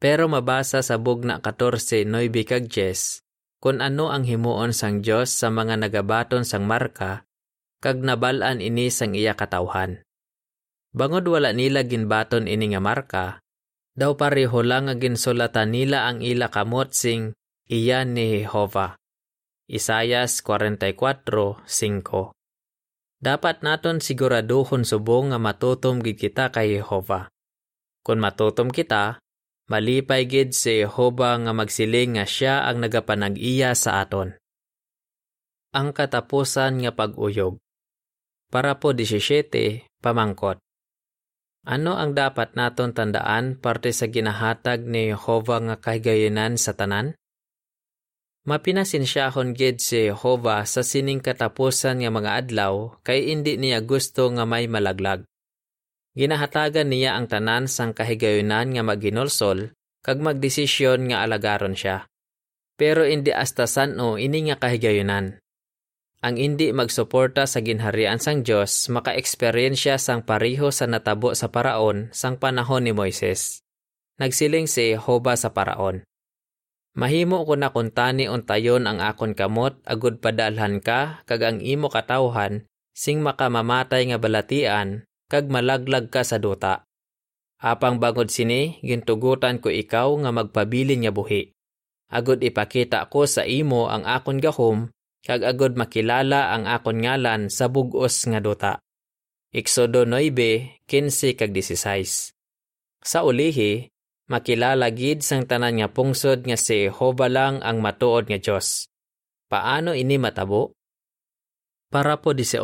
Pero 0.00 0.32
mabasa 0.32 0.80
sa 0.80 0.96
bugna 0.96 1.44
14:9 1.44 2.08
kag 2.48 2.72
10 2.72 3.20
kung 3.60 3.84
ano 3.84 4.08
ang 4.08 4.24
himuon 4.24 4.72
sang 4.72 5.04
Dios 5.04 5.36
sa 5.36 5.52
mga 5.52 5.76
nagabaton 5.76 6.48
sang 6.48 6.64
marka 6.64 7.28
kag 7.84 8.00
nabalan 8.00 8.64
ini 8.64 8.88
sang 8.88 9.12
iya 9.12 9.36
katawhan. 9.36 10.00
Bangod 10.96 11.28
wala 11.28 11.52
nila 11.52 11.84
ginbaton 11.84 12.48
ini 12.48 12.72
nga 12.74 12.80
marka, 12.82 13.44
daw 13.94 14.16
pareho 14.16 14.64
lang 14.64 14.88
nga 14.88 14.96
ginsulatan 14.96 15.70
nila 15.70 16.08
ang 16.08 16.24
ila 16.24 16.48
kamot 16.48 16.96
sing 16.96 17.36
iya 17.68 18.02
ni 18.08 18.42
Jehovah. 18.42 18.96
Isayas 19.70 20.42
44:5. 20.42 22.32
Dapat 23.20 23.56
naton 23.60 24.00
siguraduhon 24.00 24.82
subong 24.88 25.30
nga 25.30 25.38
matutom 25.38 26.00
gid 26.00 26.16
kita 26.16 26.48
kay 26.48 26.80
Jehova. 26.80 27.28
Kung 28.00 28.16
matutom 28.16 28.72
kita, 28.72 29.19
malipay 29.70 30.26
gid 30.26 30.50
si 30.50 30.82
Jehova 30.82 31.38
nga 31.38 31.54
magsiling 31.54 32.18
nga 32.18 32.26
siya 32.26 32.66
ang 32.66 32.82
nagapanag-iya 32.82 33.70
sa 33.78 34.02
aton. 34.02 34.34
Ang 35.70 35.94
katapusan 35.94 36.82
nga 36.82 36.90
pag-uyog. 36.90 37.62
Para 38.50 38.82
po 38.82 38.90
17, 38.90 39.86
pamangkot. 40.02 40.58
Ano 41.62 41.94
ang 41.94 42.18
dapat 42.18 42.58
naton 42.58 42.90
tandaan 42.90 43.54
parte 43.62 43.94
sa 43.94 44.10
ginahatag 44.10 44.82
ni 44.82 45.14
Jehova 45.14 45.62
nga 45.62 45.76
kahigayonan 45.78 46.58
sa 46.58 46.74
tanan? 46.74 47.14
Mapinasinsyahon 48.50 49.54
gid 49.54 49.78
si 49.78 50.10
Jehova 50.10 50.66
sa 50.66 50.82
sining 50.82 51.22
katapusan 51.22 52.02
nga 52.02 52.10
mga 52.10 52.30
adlaw 52.42 52.98
kay 53.06 53.30
indi 53.30 53.54
niya 53.54 53.78
gusto 53.86 54.26
nga 54.34 54.42
may 54.42 54.66
malaglag. 54.66 55.22
Ginahatagan 56.18 56.90
niya 56.90 57.14
ang 57.14 57.30
tanan 57.30 57.70
sang 57.70 57.94
kahigayonan 57.94 58.74
nga 58.74 58.82
maginolsol 58.82 59.70
kag 60.02 60.18
magdesisyon 60.18 61.12
nga 61.12 61.22
alagaron 61.22 61.78
siya. 61.78 62.10
Pero 62.74 63.06
indi 63.06 63.30
hasta 63.30 63.70
sano 63.70 64.18
ini 64.18 64.50
nga 64.50 64.58
kahigayonan. 64.58 65.38
Ang 66.20 66.36
indi 66.36 66.68
magsuporta 66.74 67.48
sa 67.48 67.64
ginharian 67.64 68.20
sang 68.20 68.44
Dios 68.44 68.90
maka-eksperyensya 68.92 69.96
sang 69.96 70.20
pariho 70.20 70.68
sa 70.68 70.84
natabo 70.84 71.32
sa 71.32 71.48
paraon 71.48 72.12
sang 72.12 72.36
panahon 72.36 72.84
ni 72.84 72.92
Moises. 72.92 73.64
Nagsiling 74.20 74.68
si 74.68 74.92
Jehova 74.92 75.32
sa 75.38 75.54
paraon. 75.54 76.04
Mahimo 76.92 77.46
ko 77.46 77.54
na 77.54 77.70
kuntani 77.70 78.26
untayon 78.26 78.84
ang 78.84 78.98
akon 78.98 79.32
kamot 79.32 79.78
agud 79.86 80.18
padalhan 80.18 80.82
ka 80.82 81.22
kag 81.24 81.40
ang 81.40 81.58
imo 81.62 81.86
katawhan 81.86 82.66
sing 82.92 83.22
makamamatay 83.22 84.10
nga 84.10 84.18
balatian 84.18 85.06
kag 85.30 85.46
malaglag 85.46 86.10
ka 86.10 86.26
sa 86.26 86.42
duta. 86.42 86.82
Apang 87.62 88.02
bangod 88.02 88.28
sini 88.28 88.82
gintugutan 88.82 89.62
ko 89.62 89.70
ikaw 89.70 90.10
nga 90.26 90.34
magpabilin 90.34 91.06
nga 91.06 91.14
buhi. 91.14 91.54
Agud 92.10 92.42
ipakita 92.42 93.06
ko 93.06 93.30
sa 93.30 93.46
imo 93.46 93.86
ang 93.86 94.02
akon 94.02 94.42
gahom 94.42 94.90
kag 95.22 95.46
agud 95.46 95.78
makilala 95.78 96.50
ang 96.50 96.66
akon 96.66 97.04
ngalan 97.04 97.46
sa 97.46 97.70
bugos 97.70 98.26
nga 98.26 98.42
duta. 98.42 98.82
Exodo 99.54 100.02
9, 100.02 100.82
15 100.88 101.38
kag 101.38 101.52
16. 101.54 102.34
Sa 103.02 103.26
ulihi, 103.26 103.90
makilala 104.30 104.90
gid 104.94 105.22
sang 105.26 105.46
tanan 105.46 105.78
nga 105.78 105.88
pungsod 105.90 106.46
nga 106.46 106.54
si 106.54 106.86
Jehova 106.86 107.26
lang 107.26 107.58
ang 107.60 107.82
matuod 107.82 108.30
nga 108.30 108.38
Dios. 108.38 108.86
Paano 109.50 109.92
ini 109.94 110.16
matabo? 110.22 110.74
Para 111.90 112.22
po 112.22 112.30
18, 112.30 112.62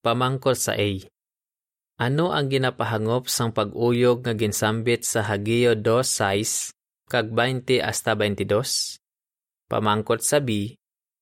pamangkot 0.00 0.56
sa 0.56 0.72
A. 0.72 0.88
Ano 2.02 2.34
ang 2.34 2.50
ginapahangop 2.50 3.30
sang 3.30 3.54
pag-uyog 3.54 4.26
nga 4.26 4.34
ginsambit 4.34 5.06
sa 5.06 5.22
Hagio 5.22 5.78
2:6 5.78 6.74
kag 7.06 7.30
20 7.30 7.78
hasta 7.78 8.18
22? 8.18 8.98
Pamangkot 9.70 10.18
sa 10.18 10.42
B, 10.42 10.74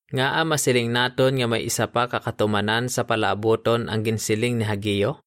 nga 0.09 0.41
masiling 0.41 0.89
naton 0.89 1.37
nga 1.37 1.45
may 1.45 1.69
isa 1.69 1.85
pa 1.93 2.09
kakatumanan 2.09 2.89
sa 2.89 3.05
palaaboton 3.05 3.93
ang 3.93 4.01
ginsiling 4.01 4.57
ni 4.57 4.65
Hagio? 4.65 5.21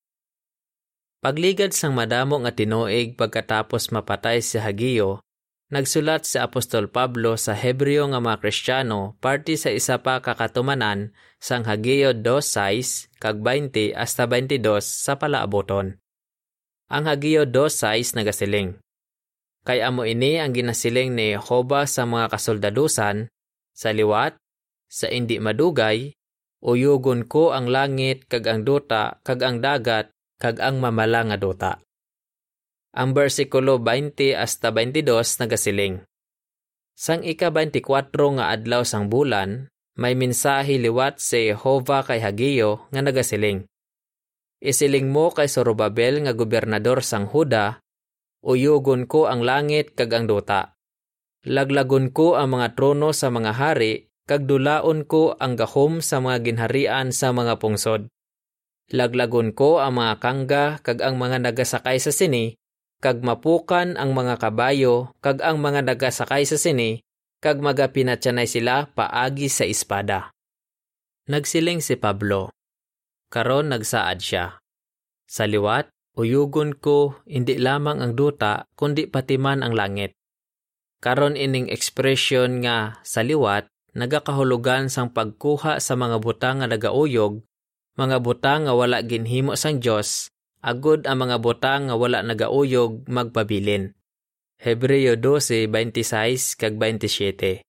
Pagligad 1.22 1.70
sang 1.78 1.94
madamo 1.94 2.42
nga 2.42 2.50
tinuig 2.50 3.14
pagkatapos 3.14 3.94
mapatay 3.94 4.42
si 4.42 4.58
Hagio, 4.58 5.22
nagsulat 5.72 6.28
si 6.28 6.42
Apostol 6.42 6.92
Pablo 6.92 7.40
sa 7.40 7.56
Hebreo 7.56 8.10
nga 8.12 8.20
mga 8.20 8.42
Kristiyano 8.44 9.16
parti 9.24 9.56
sa 9.56 9.72
isa 9.72 10.02
pa 10.02 10.20
kakatumanan 10.20 11.16
sang 11.40 11.64
Hagio 11.64 12.12
2.6 12.12 13.14
kag 13.20 13.40
20 13.40 13.96
hasta 13.96 14.28
22 14.28 14.84
sa 14.84 15.16
palaaboton. 15.16 16.00
Ang 16.92 17.04
Hagio 17.08 17.48
2.6 17.48 18.20
nagasiling. 18.20 18.80
Kay 19.64 19.80
amo 19.80 20.04
ini 20.04 20.44
ang 20.44 20.52
ginasiling 20.52 21.16
ni 21.16 21.32
Jehova 21.40 21.88
sa 21.88 22.04
mga 22.04 22.36
kasoldadusan, 22.36 23.32
sa 23.72 23.90
liwat, 23.96 24.36
sa 24.92 25.08
indi 25.08 25.40
madugay, 25.40 26.12
uyugon 26.60 27.24
ko 27.28 27.56
ang 27.56 27.72
langit 27.72 28.28
kag 28.28 28.44
ang 28.48 28.68
duta 28.68 29.20
kag 29.24 29.40
ang 29.44 29.64
dagat 29.64 30.12
kag 30.40 30.60
ang 30.60 30.84
mamala 30.84 31.28
nga 31.32 31.38
duta. 31.40 31.72
Ang 32.94 33.18
bersikulo 33.18 33.82
20 33.82 34.38
hasta 34.38 34.70
22 34.70 35.02
nagasiling. 35.42 36.06
Sang 36.94 37.26
ika-24 37.26 38.14
nga 38.38 38.54
adlaw 38.54 38.86
sang 38.86 39.10
bulan, 39.10 39.66
may 39.98 40.14
minsahi 40.14 40.78
liwat 40.78 41.18
si 41.18 41.50
Jehova 41.50 42.06
kay 42.06 42.22
Hagio 42.22 42.86
nga 42.94 43.02
nagasiling. 43.02 43.66
Isiling 44.62 45.10
mo 45.10 45.34
kay 45.34 45.50
Zorobabel 45.50 46.22
nga 46.22 46.38
gobernador 46.38 47.02
sang 47.02 47.26
Huda, 47.26 47.82
uyugon 48.46 49.10
ko 49.10 49.26
ang 49.26 49.42
langit 49.42 49.98
kag 49.98 50.14
ang 50.14 50.30
duta. 50.30 50.78
Laglagon 51.50 52.14
ko 52.14 52.38
ang 52.38 52.62
mga 52.62 52.78
trono 52.78 53.10
sa 53.10 53.34
mga 53.34 53.58
hari, 53.58 54.14
kag 54.30 54.46
dulaon 54.46 55.10
ko 55.10 55.34
ang 55.42 55.58
gahom 55.58 55.98
sa 55.98 56.22
mga 56.22 56.46
ginharian 56.46 57.10
sa 57.10 57.34
mga 57.34 57.58
pungsod. 57.58 58.06
Laglagon 58.94 59.50
ko 59.58 59.82
ang 59.82 59.98
mga 59.98 60.14
kangga 60.22 60.66
kag 60.86 61.02
ang 61.02 61.18
mga 61.18 61.42
nagasakay 61.42 61.98
sa 61.98 62.14
sini, 62.14 62.54
kag 63.04 63.20
mapukan 63.20 64.00
ang 64.00 64.16
mga 64.16 64.40
kabayo 64.40 65.12
kag 65.20 65.44
ang 65.44 65.60
mga 65.60 65.84
nagasakay 65.84 66.48
sa 66.48 66.56
sini, 66.56 67.04
kag 67.44 67.60
magapinatyanay 67.60 68.48
sila 68.48 68.88
paagi 68.96 69.52
sa 69.52 69.68
espada. 69.68 70.32
Nagsiling 71.28 71.84
si 71.84 72.00
Pablo. 72.00 72.56
Karon 73.28 73.76
nagsaad 73.76 74.24
siya. 74.24 74.64
Sa 75.28 75.44
liwat, 75.44 75.92
uyugon 76.16 76.80
ko 76.80 77.20
hindi 77.28 77.60
lamang 77.60 78.00
ang 78.00 78.16
duta 78.16 78.64
kundi 78.80 79.12
pati 79.12 79.36
man 79.36 79.68
ang 79.68 79.76
langit. 79.76 80.16
Karon 81.04 81.36
ining 81.36 81.68
ekspresyon 81.68 82.64
nga 82.64 83.04
sa 83.04 83.20
liwat 83.20 83.68
nagakahulugan 83.94 84.90
sang 84.90 85.14
pagkuha 85.14 85.78
sa 85.78 85.94
mga 85.94 86.18
butang 86.18 86.64
nga 86.64 86.68
nagauyog 86.72 87.46
mga 87.94 88.18
butang 88.26 88.66
nga 88.66 88.74
wala 88.74 89.06
ginhimo 89.06 89.54
sang 89.54 89.78
Dios 89.78 90.33
agud 90.64 91.04
ang 91.04 91.28
mga 91.28 91.44
butang 91.44 91.92
nga 91.92 91.96
wala 92.00 92.24
nagauyog 92.24 93.04
magpabilin. 93.12 93.92
Hebreo 94.64 95.20
12:26 95.20 96.56
kag 96.56 96.80
27. 96.80 97.68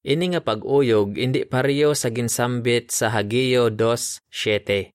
Ini 0.00 0.24
nga 0.34 0.42
pag-uyog 0.42 1.14
indi 1.14 1.46
pareho 1.46 1.94
sa 1.94 2.10
ginsambit 2.10 2.90
sa 2.90 3.14
Hageo 3.14 3.70
2:7. 3.70 4.90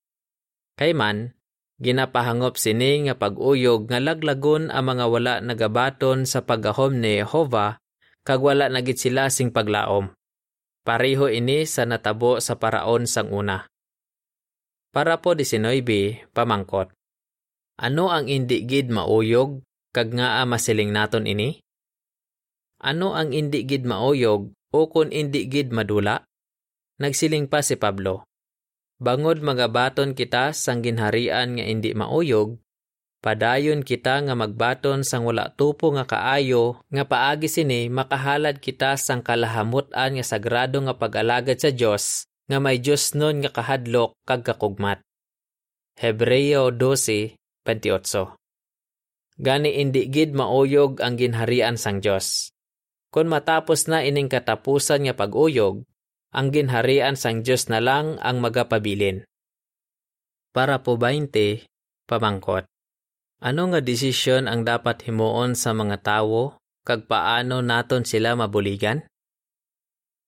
Kay 0.76 0.92
man 0.92 1.32
ginapahangop 1.80 2.60
sini 2.60 3.08
nga 3.08 3.16
pag-uyog 3.16 3.88
nga 3.88 4.00
laglagon 4.02 4.68
ang 4.68 4.84
mga 4.92 5.04
wala 5.08 5.34
nagabaton 5.40 6.28
sa 6.28 6.44
paggahom 6.44 7.00
ni 7.00 7.24
Jehova 7.24 7.80
kag 8.26 8.42
wala 8.42 8.68
nagit 8.68 9.00
sila 9.00 9.32
sing 9.32 9.54
paglaom. 9.54 10.12
Pareho 10.84 11.30
ini 11.30 11.64
sa 11.64 11.88
natabo 11.88 12.42
sa 12.42 12.58
paraon 12.60 13.06
sang 13.06 13.30
una. 13.32 13.70
Para 14.96 15.20
po 15.20 15.36
19, 15.36 16.24
pamangkot. 16.32 16.88
Ano 17.76 18.08
ang 18.08 18.32
indi 18.32 18.64
gid 18.64 18.88
mauyog 18.88 19.60
kag 19.92 20.16
nga 20.16 20.40
masiling 20.48 20.88
naton 20.88 21.28
ini? 21.28 21.60
Ano 22.80 23.12
ang 23.12 23.36
indi 23.36 23.68
gid 23.68 23.84
mauyog 23.84 24.56
o 24.72 24.88
kun 24.88 25.12
indi 25.12 25.52
gid 25.52 25.68
madula? 25.68 26.24
Nagsiling 26.96 27.44
pa 27.44 27.60
si 27.60 27.76
Pablo. 27.76 28.24
Bangod 28.96 29.44
magabaton 29.44 30.16
kita 30.16 30.56
sang 30.56 30.80
ginharian 30.80 31.60
nga 31.60 31.64
indi 31.68 31.92
mauyog, 31.92 32.56
padayon 33.20 33.84
kita 33.84 34.24
nga 34.24 34.32
magbaton 34.32 35.04
sang 35.04 35.28
wala 35.28 35.52
tupo 35.52 35.92
nga 35.92 36.08
kaayo 36.08 36.80
nga 36.88 37.04
paagi 37.04 37.52
sini 37.52 37.92
makahalad 37.92 38.64
kita 38.64 38.96
sang 38.96 39.20
kalahamutan 39.20 40.16
nga 40.16 40.24
sagrado 40.24 40.80
nga 40.80 40.96
pag-alagad 40.96 41.60
sa 41.60 41.68
Dios 41.68 42.24
nga 42.46 42.58
may 42.62 42.78
Diyos 42.78 43.14
nun 43.18 43.42
nga 43.42 43.50
kahadlok 43.50 44.14
kag 44.22 44.46
kakugmat. 44.46 45.02
Hebreo 45.98 46.70
12:28 46.70 48.38
Gani 49.36 49.70
indi 49.76 50.08
gid 50.08 50.32
mauyog 50.32 51.04
ang 51.04 51.20
ginharian 51.20 51.76
sang 51.76 52.00
Dios. 52.00 52.48
Kung 53.12 53.28
matapos 53.28 53.84
na 53.88 54.00
ining 54.00 54.32
katapusan 54.32 55.08
nga 55.08 55.14
pag-uyog, 55.16 55.84
ang 56.32 56.48
ginharian 56.52 57.16
sang 57.16 57.44
Diyos 57.44 57.68
na 57.68 57.80
lang 57.80 58.16
ang 58.20 58.40
magapabilin. 58.40 59.24
Para 60.56 60.80
po 60.80 60.96
20, 60.96 61.68
pamangkot. 62.08 62.64
Ano 63.44 63.62
nga 63.68 63.84
desisyon 63.84 64.48
ang 64.48 64.64
dapat 64.64 65.04
himuon 65.04 65.52
sa 65.52 65.76
mga 65.76 66.00
tawo 66.00 66.56
kag 66.84 67.04
paano 67.04 67.60
naton 67.60 68.08
sila 68.08 68.32
mabuligan? 68.32 69.04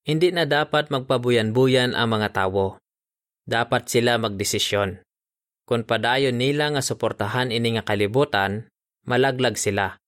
Hindi 0.09 0.33
na 0.33 0.49
dapat 0.49 0.89
magpabuyan-buyan 0.89 1.93
ang 1.93 2.17
mga 2.17 2.33
tawo. 2.33 2.81
Dapat 3.45 3.93
sila 3.93 4.17
magdesisyon. 4.17 5.05
Kung 5.69 5.85
padayon 5.85 6.33
nila 6.33 6.73
nga 6.73 6.81
suportahan 6.81 7.53
ini 7.53 7.77
nga 7.77 7.85
kalibutan, 7.85 8.65
malaglag 9.05 9.53
sila. 9.53 10.01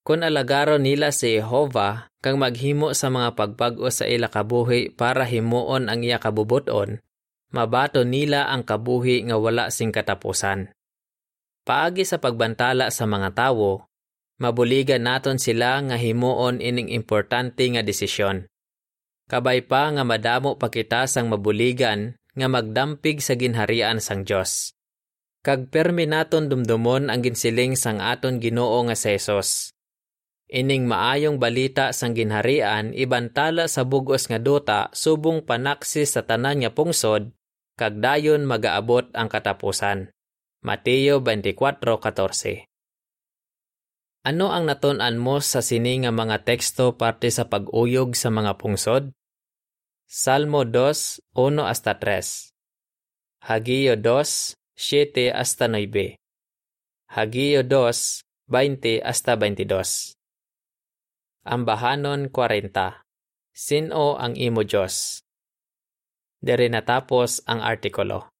Kung 0.00 0.24
alagaro 0.24 0.80
nila 0.80 1.12
si 1.12 1.36
Jehovah 1.36 2.08
kang 2.24 2.40
maghimo 2.40 2.96
sa 2.96 3.12
mga 3.12 3.36
pagbag-o 3.36 3.92
sa 3.92 4.08
ila 4.08 4.32
kabuhi 4.32 4.96
para 4.96 5.28
himuon 5.28 5.92
ang 5.92 6.00
iya 6.00 6.16
kabubuton, 6.16 7.04
mabato 7.52 8.08
nila 8.08 8.48
ang 8.48 8.64
kabuhi 8.64 9.28
nga 9.28 9.36
wala 9.36 9.68
sing 9.68 9.92
katapusan. 9.92 10.72
Paagi 11.68 12.08
sa 12.08 12.16
pagbantala 12.16 12.88
sa 12.88 13.04
mga 13.04 13.36
tawo, 13.36 13.84
mabuligan 14.40 15.04
naton 15.04 15.36
sila 15.36 15.84
nga 15.84 16.00
himuon 16.00 16.64
ining 16.64 16.88
importante 16.88 17.68
nga 17.68 17.84
desisyon. 17.84 18.48
Kabay 19.28 19.68
pa 19.68 19.92
nga 19.92 20.08
madamo 20.08 20.56
pa 20.56 20.72
kita 20.72 21.04
sang 21.04 21.28
mabuligan 21.28 22.16
nga 22.32 22.48
magdampig 22.48 23.20
sa 23.20 23.36
ginharian 23.36 24.00
sang 24.00 24.24
Dios. 24.24 24.72
Kag 25.44 25.68
permi 25.68 26.08
naton 26.08 26.48
dumdumon 26.48 27.12
ang 27.12 27.20
ginsiling 27.20 27.76
sang 27.78 28.02
aton 28.02 28.42
Ginoo 28.42 28.82
nga 28.88 28.96
sa 28.98 29.14
Jesus 29.14 29.70
Ining 30.48 30.88
maayong 30.88 31.36
balita 31.36 31.92
sang 31.92 32.16
ginharian 32.16 32.96
ibantala 32.96 33.68
sa 33.68 33.84
bugos 33.84 34.32
nga 34.32 34.40
duta 34.40 34.88
subong 34.96 35.44
panaksis 35.44 36.16
sa 36.16 36.24
tanan 36.24 36.64
nga 36.64 36.72
pungsod 36.72 37.36
kag 37.76 38.00
dayon 38.00 38.48
magaabot 38.48 39.12
ang 39.12 39.28
katapusan. 39.28 40.08
Mateo 40.64 41.20
24:14. 41.20 42.67
Ano 44.26 44.50
ang 44.50 44.66
naton-an 44.66 45.14
mo 45.14 45.38
sa 45.38 45.62
sini 45.62 46.02
nga 46.02 46.10
mga 46.10 46.42
teksto 46.42 46.98
parte 46.98 47.30
sa 47.30 47.46
pag-uyog 47.46 48.18
sa 48.18 48.34
mga 48.34 48.58
pungsod? 48.58 49.14
Salmo 50.10 50.66
2, 50.66 51.36
1 51.38 51.62
hasta 51.62 51.94
3. 51.94 52.50
Hagio 53.46 53.94
2, 53.94 54.58
7 54.74 55.30
hasta 55.30 55.70
9. 55.70 56.18
Hagio 57.14 57.62
2, 57.62 58.26
20 58.50 59.06
hasta 59.06 59.38
22. 59.38 60.18
Ambahanon 61.46 62.26
40. 62.34 63.06
Sino 63.54 64.18
ang 64.18 64.34
imo 64.34 64.66
Diyos? 64.66 65.22
Dere 66.42 66.66
natapos 66.66 67.46
ang 67.46 67.62
artikulo. 67.62 68.37